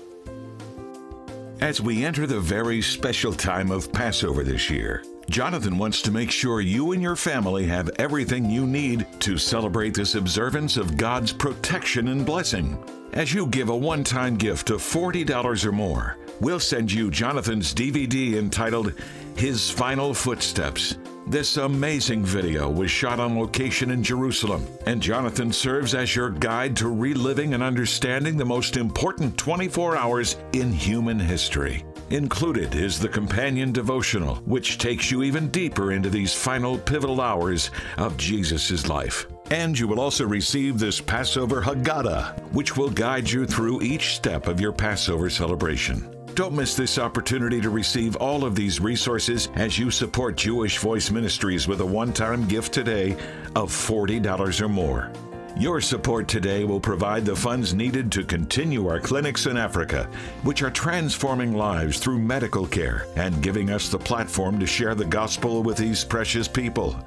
As 1.61 1.81
we 1.81 2.05
enter 2.05 2.27
the 2.27 2.39
very 2.39 2.83
special 2.83 3.33
time 3.33 3.71
of 3.71 3.91
Passover 3.91 4.45
this 4.45 4.69
year, 4.69 5.03
Jonathan 5.31 5.79
wants 5.79 6.03
to 6.03 6.11
make 6.11 6.31
sure 6.31 6.61
you 6.61 6.93
and 6.93 7.03
your 7.03 7.17
family 7.17 7.65
have 7.65 7.91
everything 7.99 8.51
you 8.51 8.67
need 8.67 9.07
to 9.21 9.39
celebrate 9.39 9.95
this 9.95 10.17
observance 10.17 10.77
of 10.77 10.99
God's 10.99 11.33
protection 11.33 12.09
and 12.09 12.27
blessing. 12.27 12.79
As 13.15 13.33
you 13.33 13.47
give 13.47 13.71
a 13.71 13.77
one 13.77 14.05
time 14.05 14.37
gift 14.37 14.69
of 14.69 14.83
$40 14.83 15.65
or 15.65 15.73
more, 15.73 16.19
we'll 16.41 16.61
send 16.61 16.93
you 16.93 17.11
Jonathan's 17.11 17.73
DVD 17.73 18.35
entitled 18.35 18.93
His 19.35 19.71
Final 19.71 20.13
Footsteps. 20.13 20.99
This 21.29 21.57
amazing 21.57 22.25
video 22.25 22.71
was 22.71 22.89
shot 22.89 23.19
on 23.19 23.37
location 23.37 23.91
in 23.91 24.05
Jerusalem, 24.05 24.65
and 24.87 25.03
Jonathan 25.03 25.53
serves 25.53 25.93
as 25.93 26.15
your 26.15 26.31
guide 26.31 26.77
to 26.77 26.89
reliving 26.89 27.53
and 27.53 27.65
understanding 27.65 28.37
the 28.37 28.45
most 28.45 28.77
important 28.77 29.37
24 29.37 29.97
hours 29.97 30.37
in 30.53 30.73
human 30.73 31.19
history. 31.19 31.85
Included 32.11 32.77
is 32.77 33.01
the 33.01 33.09
companion 33.09 33.73
devotional, 33.73 34.37
which 34.45 34.79
takes 34.79 35.11
you 35.11 35.25
even 35.25 35.49
deeper 35.49 35.91
into 35.91 36.09
these 36.09 36.33
final 36.33 36.79
pivotal 36.79 37.21
hours 37.21 37.73
of 37.99 38.17
Jesus' 38.17 38.89
life. 38.89 39.27
And 39.51 39.77
you 39.77 39.89
will 39.89 39.99
also 39.99 40.25
receive 40.25 40.79
this 40.79 41.01
Passover 41.01 41.61
Haggadah, 41.61 42.39
which 42.53 42.77
will 42.77 42.91
guide 42.91 43.29
you 43.29 43.47
through 43.47 43.83
each 43.83 44.15
step 44.15 44.47
of 44.47 44.61
your 44.61 44.73
Passover 44.73 45.29
celebration. 45.29 46.16
Don't 46.37 46.53
miss 46.53 46.75
this 46.75 46.99
opportunity 46.99 47.63
to 47.63 47.71
receive 47.71 48.15
all 48.17 48.45
of 48.45 48.55
these 48.55 48.79
resources 48.79 49.49
as 49.55 49.79
you 49.79 49.91
support 49.91 50.37
Jewish 50.37 50.77
Voice 50.77 51.11
Ministries 51.11 51.67
with 51.67 51.81
a 51.81 51.87
one 51.87 52.13
time 52.13 52.47
gift 52.47 52.75
today 52.75 53.13
of 53.55 53.71
$40 53.71 54.61
or 54.61 54.69
more. 54.69 55.11
Your 55.57 55.81
support 55.81 56.29
today 56.29 56.65
will 56.65 56.79
provide 56.79 57.25
the 57.25 57.35
funds 57.35 57.73
needed 57.73 58.13
to 58.13 58.23
continue 58.23 58.87
our 58.87 59.01
clinics 59.01 59.47
in 59.47 59.57
Africa, 59.57 60.11
which 60.43 60.63
are 60.63 60.71
transforming 60.71 61.55
lives 61.55 61.99
through 61.99 62.19
medical 62.19 62.67
care 62.67 63.07
and 63.17 63.43
giving 63.43 63.71
us 63.71 63.89
the 63.89 63.99
platform 63.99 64.61
to 64.61 64.67
share 64.67 64.95
the 64.95 65.07
gospel 65.07 65.63
with 65.63 65.79
these 65.79 66.05
precious 66.05 66.47
people. 66.47 67.03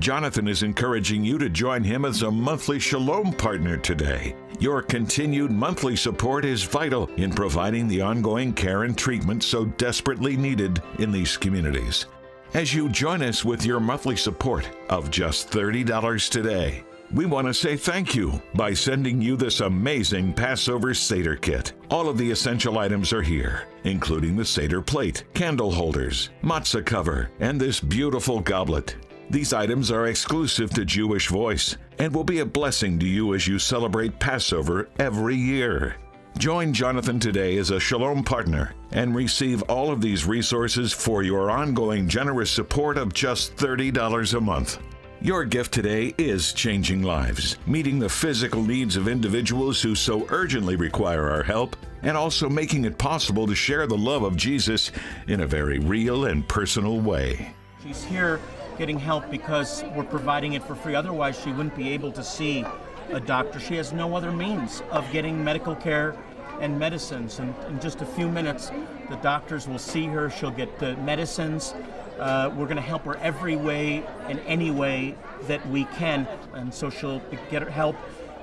Jonathan 0.00 0.48
is 0.48 0.62
encouraging 0.62 1.22
you 1.22 1.36
to 1.36 1.50
join 1.50 1.84
him 1.84 2.06
as 2.06 2.22
a 2.22 2.30
monthly 2.30 2.78
Shalom 2.78 3.34
partner 3.34 3.76
today. 3.76 4.34
Your 4.58 4.80
continued 4.80 5.50
monthly 5.50 5.94
support 5.94 6.46
is 6.46 6.62
vital 6.62 7.06
in 7.16 7.30
providing 7.30 7.86
the 7.86 8.00
ongoing 8.00 8.54
care 8.54 8.84
and 8.84 8.96
treatment 8.96 9.44
so 9.44 9.66
desperately 9.66 10.38
needed 10.38 10.82
in 11.00 11.12
these 11.12 11.36
communities. 11.36 12.06
As 12.54 12.72
you 12.72 12.88
join 12.88 13.22
us 13.22 13.44
with 13.44 13.66
your 13.66 13.78
monthly 13.78 14.16
support 14.16 14.70
of 14.88 15.10
just 15.10 15.50
$30 15.50 16.30
today, 16.30 16.82
we 17.12 17.26
want 17.26 17.46
to 17.48 17.52
say 17.54 17.76
thank 17.76 18.14
you 18.14 18.40
by 18.54 18.72
sending 18.72 19.20
you 19.20 19.36
this 19.36 19.60
amazing 19.60 20.32
Passover 20.32 20.94
Seder 20.94 21.36
kit. 21.36 21.74
All 21.90 22.08
of 22.08 22.16
the 22.16 22.30
essential 22.30 22.78
items 22.78 23.12
are 23.12 23.22
here, 23.22 23.68
including 23.84 24.34
the 24.34 24.46
Seder 24.46 24.80
plate, 24.80 25.24
candle 25.34 25.70
holders, 25.70 26.30
matzah 26.42 26.86
cover, 26.86 27.30
and 27.40 27.60
this 27.60 27.80
beautiful 27.80 28.40
goblet. 28.40 28.96
These 29.30 29.52
items 29.52 29.92
are 29.92 30.08
exclusive 30.08 30.70
to 30.70 30.84
Jewish 30.84 31.28
Voice 31.28 31.76
and 32.00 32.12
will 32.12 32.24
be 32.24 32.40
a 32.40 32.44
blessing 32.44 32.98
to 32.98 33.06
you 33.06 33.32
as 33.32 33.46
you 33.46 33.60
celebrate 33.60 34.18
Passover 34.18 34.88
every 34.98 35.36
year. 35.36 35.94
Join 36.36 36.72
Jonathan 36.72 37.20
today 37.20 37.56
as 37.58 37.70
a 37.70 37.78
Shalom 37.78 38.24
partner 38.24 38.74
and 38.90 39.14
receive 39.14 39.62
all 39.62 39.92
of 39.92 40.00
these 40.00 40.26
resources 40.26 40.92
for 40.92 41.22
your 41.22 41.48
ongoing 41.48 42.08
generous 42.08 42.50
support 42.50 42.98
of 42.98 43.14
just 43.14 43.54
$30 43.54 44.34
a 44.34 44.40
month. 44.40 44.80
Your 45.20 45.44
gift 45.44 45.72
today 45.72 46.12
is 46.18 46.52
changing 46.52 47.04
lives, 47.04 47.56
meeting 47.68 48.00
the 48.00 48.08
physical 48.08 48.64
needs 48.64 48.96
of 48.96 49.06
individuals 49.06 49.80
who 49.80 49.94
so 49.94 50.26
urgently 50.30 50.74
require 50.74 51.30
our 51.30 51.44
help, 51.44 51.76
and 52.02 52.16
also 52.16 52.48
making 52.48 52.84
it 52.84 52.98
possible 52.98 53.46
to 53.46 53.54
share 53.54 53.86
the 53.86 53.96
love 53.96 54.24
of 54.24 54.36
Jesus 54.36 54.90
in 55.28 55.42
a 55.42 55.46
very 55.46 55.78
real 55.78 56.24
and 56.24 56.48
personal 56.48 56.98
way. 56.98 57.54
She's 57.84 58.02
here 58.02 58.40
getting 58.78 58.98
help 58.98 59.30
because 59.30 59.84
we're 59.94 60.04
providing 60.04 60.54
it 60.54 60.62
for 60.62 60.74
free. 60.74 60.94
Otherwise, 60.94 61.40
she 61.40 61.50
wouldn't 61.50 61.76
be 61.76 61.90
able 61.90 62.12
to 62.12 62.22
see 62.22 62.64
a 63.10 63.20
doctor. 63.20 63.58
She 63.60 63.76
has 63.76 63.92
no 63.92 64.16
other 64.16 64.32
means 64.32 64.82
of 64.90 65.10
getting 65.12 65.42
medical 65.42 65.74
care 65.74 66.16
and 66.60 66.78
medicines. 66.78 67.38
And 67.38 67.54
in 67.68 67.80
just 67.80 68.00
a 68.00 68.06
few 68.06 68.28
minutes, 68.28 68.70
the 69.08 69.16
doctors 69.16 69.66
will 69.66 69.78
see 69.78 70.06
her. 70.06 70.30
She'll 70.30 70.50
get 70.50 70.78
the 70.78 70.96
medicines. 70.98 71.74
Uh, 72.18 72.52
we're 72.54 72.66
going 72.66 72.76
to 72.76 72.82
help 72.82 73.04
her 73.04 73.16
every 73.16 73.56
way 73.56 74.04
and 74.28 74.40
any 74.40 74.70
way 74.70 75.14
that 75.42 75.66
we 75.68 75.84
can. 75.86 76.28
And 76.52 76.72
so 76.72 76.90
she'll 76.90 77.22
get 77.50 77.62
her 77.62 77.70
help, 77.70 77.96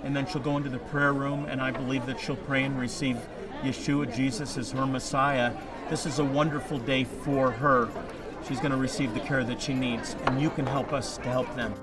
and 0.03 0.15
then 0.15 0.25
she'll 0.25 0.41
go 0.41 0.57
into 0.57 0.69
the 0.69 0.79
prayer 0.79 1.13
room, 1.13 1.45
and 1.45 1.61
I 1.61 1.71
believe 1.71 2.05
that 2.07 2.19
she'll 2.19 2.35
pray 2.35 2.63
and 2.63 2.79
receive 2.79 3.17
Yeshua, 3.61 4.13
Jesus, 4.15 4.57
as 4.57 4.71
her 4.71 4.87
Messiah. 4.87 5.53
This 5.89 6.05
is 6.05 6.19
a 6.19 6.25
wonderful 6.25 6.79
day 6.79 7.03
for 7.03 7.51
her. 7.51 7.87
She's 8.45 8.59
going 8.59 8.71
to 8.71 8.77
receive 8.77 9.13
the 9.13 9.19
care 9.21 9.43
that 9.43 9.61
she 9.61 9.73
needs, 9.73 10.15
and 10.25 10.41
you 10.41 10.49
can 10.49 10.65
help 10.65 10.93
us 10.93 11.17
to 11.17 11.29
help 11.29 11.53
them. 11.55 11.73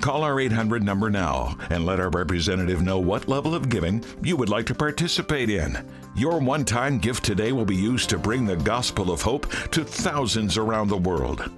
Call 0.00 0.22
our 0.22 0.40
800 0.40 0.82
number 0.82 1.08
now 1.08 1.56
and 1.70 1.86
let 1.86 2.00
our 2.00 2.10
representative 2.10 2.82
know 2.82 2.98
what 2.98 3.28
level 3.28 3.54
of 3.54 3.68
giving 3.68 4.04
you 4.22 4.36
would 4.36 4.48
like 4.48 4.66
to 4.66 4.74
participate 4.74 5.48
in. 5.48 5.88
Your 6.14 6.38
one 6.40 6.64
time 6.64 6.98
gift 6.98 7.24
today 7.24 7.52
will 7.52 7.64
be 7.64 7.76
used 7.76 8.10
to 8.10 8.18
bring 8.18 8.44
the 8.44 8.56
gospel 8.56 9.10
of 9.10 9.22
hope 9.22 9.50
to 9.70 9.84
thousands 9.84 10.58
around 10.58 10.88
the 10.88 10.96
world. 10.96 11.50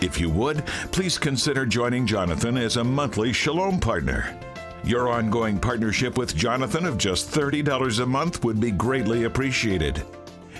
If 0.00 0.18
you 0.18 0.30
would, 0.30 0.64
please 0.92 1.18
consider 1.18 1.66
joining 1.66 2.06
Jonathan 2.06 2.56
as 2.56 2.76
a 2.76 2.84
monthly 2.84 3.32
Shalom 3.34 3.78
partner. 3.78 4.38
Your 4.82 5.10
ongoing 5.10 5.58
partnership 5.58 6.16
with 6.16 6.34
Jonathan 6.34 6.86
of 6.86 6.96
just 6.96 7.30
$30 7.30 8.00
a 8.00 8.06
month 8.06 8.42
would 8.42 8.58
be 8.60 8.70
greatly 8.70 9.24
appreciated. 9.24 10.02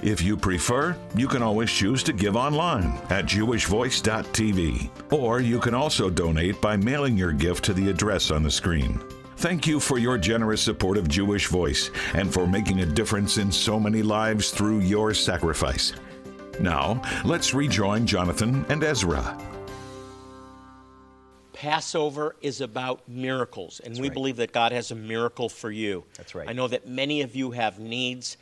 If 0.03 0.23
you 0.23 0.37
prefer, 0.37 0.97
you 1.15 1.29
can 1.29 1.43
always 1.43 1.71
choose 1.71 2.03
to 2.05 2.15
give 2.15 2.35
online 2.35 2.99
at 3.11 3.27
jewishvoice.tv, 3.27 5.13
or 5.13 5.41
you 5.41 5.61
can 5.61 5.75
also 5.75 6.09
donate 6.09 6.59
by 6.63 6.77
mailing 6.77 7.19
your 7.19 7.33
gift 7.33 7.65
to 7.67 7.75
the 7.75 7.91
address 7.91 8.31
on 8.31 8.43
the 8.43 8.51
screen. 8.51 8.99
Thank 9.37 9.67
you 9.67 9.79
for 9.79 9.99
your 9.99 10.17
generous 10.17 10.63
support 10.63 10.97
of 10.97 11.09
Jewish 11.09 11.49
Voice 11.49 11.91
and 12.15 12.33
for 12.33 12.47
making 12.47 12.81
a 12.81 12.87
difference 12.87 13.37
in 13.37 13.53
so 13.53 13.79
many 13.79 14.03
lives 14.03 14.51
through 14.51 14.81
your 14.81 15.13
sacrifice. 15.13 15.93
Now, 16.61 17.03
let's 17.25 17.53
rejoin 17.53 18.07
Jonathan 18.07 18.65
and 18.69 18.83
Ezra. 18.83 19.39
Passover 21.53 22.37
is 22.41 22.63
about 22.63 23.07
miracles, 23.07 23.81
and 23.81 23.95
we 23.97 24.09
right. 24.09 24.15
believe 24.15 24.37
that 24.37 24.53
God 24.53 24.73
has 24.73 24.93
a 24.93 24.95
miracle 24.95 25.51
for 25.51 25.71
you. 25.71 26.05
That's 26.17 26.35
right. 26.35 26.49
I 26.49 26.55
know 26.55 26.69
that 26.69 26.89
many 26.89 27.21
of 27.21 27.37
you 27.37 27.51
have 27.51 27.79
needs. 27.79 28.39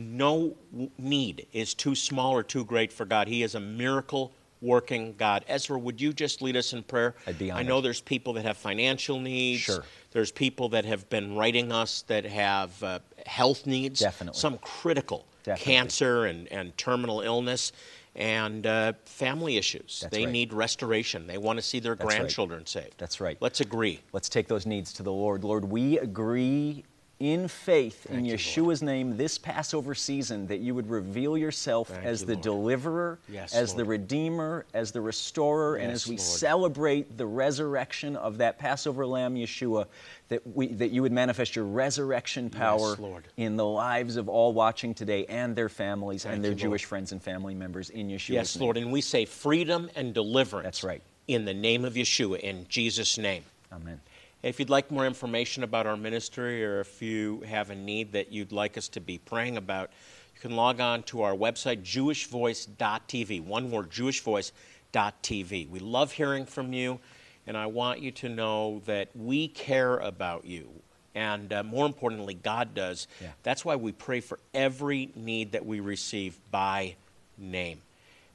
No 0.00 0.56
need 0.96 1.46
is 1.52 1.74
too 1.74 1.94
small 1.94 2.32
or 2.32 2.42
too 2.42 2.64
great 2.64 2.90
for 2.90 3.04
God. 3.04 3.28
He 3.28 3.42
is 3.42 3.54
a 3.54 3.60
miracle 3.60 4.32
working 4.62 5.14
God. 5.18 5.44
Ezra, 5.46 5.78
would 5.78 6.00
you 6.00 6.14
just 6.14 6.40
lead 6.40 6.56
us 6.56 6.72
in 6.72 6.82
prayer? 6.82 7.14
I'd 7.26 7.38
be 7.38 7.50
honored. 7.50 7.66
I 7.66 7.68
know 7.68 7.80
there's 7.82 8.00
people 8.00 8.32
that 8.34 8.44
have 8.46 8.56
financial 8.56 9.20
needs. 9.20 9.60
Sure. 9.60 9.84
There's 10.12 10.32
people 10.32 10.70
that 10.70 10.86
have 10.86 11.08
been 11.10 11.36
writing 11.36 11.70
us 11.70 12.02
that 12.08 12.24
have 12.24 12.82
uh, 12.82 13.00
health 13.26 13.66
needs. 13.66 14.00
Definitely. 14.00 14.38
Some 14.38 14.56
critical 14.58 15.26
Definitely. 15.44 15.72
cancer 15.74 16.24
and, 16.24 16.48
and 16.50 16.76
terminal 16.78 17.20
illness 17.20 17.72
and 18.16 18.66
uh, 18.66 18.94
family 19.04 19.56
issues. 19.56 20.00
That's 20.00 20.16
they 20.16 20.24
right. 20.24 20.32
need 20.32 20.52
restoration. 20.52 21.26
They 21.26 21.38
want 21.38 21.58
to 21.58 21.62
see 21.62 21.78
their 21.78 21.94
That's 21.94 22.08
right. 22.08 22.18
grandchildren 22.18 22.66
saved. 22.66 22.94
That's 22.98 23.20
right. 23.20 23.36
Let's 23.40 23.60
agree. 23.60 24.00
Let's 24.12 24.28
take 24.28 24.48
those 24.48 24.66
needs 24.66 24.92
to 24.94 25.02
the 25.02 25.12
Lord. 25.12 25.44
Lord, 25.44 25.64
we 25.64 25.98
agree 25.98 26.84
in 27.20 27.46
faith 27.48 28.06
in 28.06 28.24
you, 28.24 28.34
Yeshua's 28.34 28.82
name 28.82 29.18
this 29.18 29.36
Passover 29.36 29.94
season 29.94 30.46
that 30.46 30.60
you 30.60 30.74
would 30.74 30.88
reveal 30.88 31.36
yourself 31.36 31.88
Thank 31.88 32.04
as 32.06 32.22
you, 32.22 32.28
the 32.28 32.32
Lord. 32.32 32.42
deliverer, 32.42 33.18
Yes, 33.28 33.54
as 33.54 33.74
the 33.74 33.84
redeemer, 33.84 34.64
as 34.72 34.90
the 34.90 35.02
restorer, 35.02 35.76
and 35.76 35.92
as 35.92 36.06
we 36.06 36.16
Lord. 36.16 36.20
celebrate 36.20 37.18
the 37.18 37.26
resurrection 37.26 38.16
of 38.16 38.38
that 38.38 38.58
Passover 38.58 39.06
lamb 39.06 39.34
Yeshua, 39.34 39.86
that 40.28 40.46
we 40.46 40.68
that 40.68 40.90
you 40.92 41.02
would 41.02 41.12
manifest 41.12 41.54
your 41.54 41.66
resurrection 41.66 42.48
power 42.48 42.96
Lord. 42.96 43.28
in 43.36 43.56
the 43.56 43.66
lives 43.66 44.16
of 44.16 44.28
all 44.30 44.54
watching 44.54 44.94
today 44.94 45.26
and 45.26 45.54
their 45.54 45.68
families 45.68 46.22
Thank 46.22 46.36
and 46.36 46.44
their 46.44 46.52
you, 46.52 46.56
Lord. 46.56 46.60
Jewish 46.70 46.84
friends 46.86 47.12
and 47.12 47.22
family 47.22 47.54
members 47.54 47.90
in 47.90 48.08
Yeshua's 48.08 48.30
Yes, 48.30 48.56
name. 48.56 48.64
Lord. 48.64 48.76
And 48.78 48.90
we 48.90 49.02
say 49.02 49.26
freedom 49.26 49.90
and 49.94 50.14
deliverance. 50.14 50.64
That's 50.64 50.84
right. 50.84 51.02
In 51.28 51.44
the 51.44 51.54
name 51.54 51.84
of 51.84 51.94
Yeshua, 51.94 52.40
in 52.40 52.66
Jesus' 52.68 53.18
name. 53.18 53.44
Amen. 53.72 54.00
If 54.42 54.58
you'd 54.58 54.70
like 54.70 54.90
more 54.90 55.06
information 55.06 55.62
about 55.64 55.86
our 55.86 55.96
ministry 55.96 56.64
or 56.64 56.80
if 56.80 57.02
you 57.02 57.42
have 57.46 57.68
a 57.68 57.74
need 57.74 58.12
that 58.12 58.32
you'd 58.32 58.52
like 58.52 58.78
us 58.78 58.88
to 58.88 59.00
be 59.00 59.18
praying 59.18 59.58
about, 59.58 59.90
you 60.34 60.40
can 60.40 60.56
log 60.56 60.80
on 60.80 61.02
to 61.04 61.22
our 61.22 61.34
website, 61.34 61.82
jewishvoice.tv. 61.82 63.44
One 63.44 63.70
word, 63.70 63.90
jewishvoice.tv. 63.90 65.68
We 65.68 65.78
love 65.78 66.12
hearing 66.12 66.46
from 66.46 66.72
you, 66.72 67.00
and 67.46 67.54
I 67.54 67.66
want 67.66 68.00
you 68.00 68.10
to 68.12 68.30
know 68.30 68.80
that 68.86 69.08
we 69.14 69.48
care 69.48 69.98
about 69.98 70.46
you. 70.46 70.70
And 71.14 71.52
uh, 71.52 71.62
more 71.62 71.84
importantly, 71.84 72.34
God 72.34 72.74
does. 72.74 73.08
Yeah. 73.20 73.28
That's 73.42 73.64
why 73.64 73.76
we 73.76 73.92
pray 73.92 74.20
for 74.20 74.38
every 74.54 75.10
need 75.14 75.52
that 75.52 75.66
we 75.66 75.80
receive 75.80 76.38
by 76.50 76.94
name. 77.36 77.82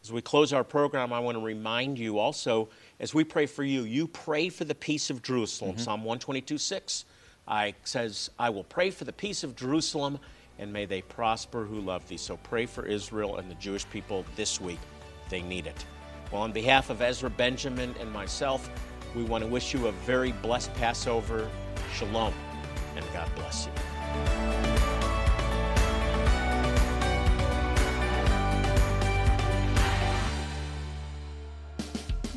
As 0.05 0.11
we 0.11 0.21
close 0.21 0.53
our 0.53 0.63
program, 0.63 1.11
I 1.11 1.17
want 1.17 1.35
to 1.35 1.43
remind 1.43 1.97
you 1.97 2.19
also, 2.19 2.69
as 2.99 3.15
we 3.15 3.23
pray 3.23 3.47
for 3.47 3.63
you, 3.63 3.85
you 3.85 4.07
pray 4.07 4.49
for 4.49 4.63
the 4.63 4.75
peace 4.75 5.09
of 5.09 5.23
Jerusalem. 5.23 5.71
Mm-hmm. 5.71 5.81
Psalm 5.81 6.01
122 6.01 6.59
6 6.59 7.05
I, 7.47 7.73
says, 7.85 8.29
I 8.37 8.51
will 8.51 8.65
pray 8.65 8.91
for 8.91 9.03
the 9.05 9.11
peace 9.11 9.43
of 9.43 9.55
Jerusalem, 9.55 10.19
and 10.59 10.71
may 10.71 10.85
they 10.85 11.01
prosper 11.01 11.65
who 11.65 11.81
love 11.81 12.07
thee. 12.07 12.17
So 12.17 12.37
pray 12.37 12.67
for 12.67 12.85
Israel 12.85 13.37
and 13.37 13.49
the 13.49 13.55
Jewish 13.55 13.89
people 13.89 14.23
this 14.35 14.61
week. 14.61 14.77
They 15.29 15.41
need 15.41 15.65
it. 15.65 15.83
Well, 16.31 16.43
on 16.43 16.51
behalf 16.51 16.91
of 16.91 17.01
Ezra 17.01 17.31
Benjamin 17.31 17.95
and 17.99 18.11
myself, 18.11 18.69
we 19.15 19.23
want 19.23 19.43
to 19.43 19.49
wish 19.49 19.73
you 19.73 19.87
a 19.87 19.91
very 19.91 20.33
blessed 20.33 20.71
Passover. 20.75 21.49
Shalom, 21.95 22.31
and 22.95 23.03
God 23.11 23.27
bless 23.35 23.65
you. 23.65 24.64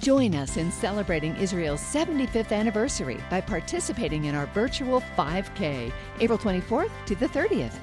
Join 0.08 0.34
us 0.36 0.56
in 0.56 0.72
celebrating 0.72 1.36
Israel's 1.36 1.82
75th 1.82 2.50
anniversary 2.50 3.22
by 3.28 3.42
participating 3.42 4.24
in 4.24 4.34
our 4.34 4.46
virtual 4.46 5.02
5K, 5.18 5.92
April 6.20 6.38
24th 6.38 6.90
to 7.04 7.14
the 7.14 7.26
30th. 7.26 7.74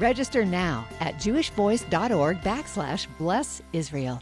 Register 0.00 0.44
now 0.44 0.88
at 0.98 1.18
jewishvoice.org 1.18 2.40
backslash 2.40 3.06
bless 3.16 3.62
Israel. 3.72 4.20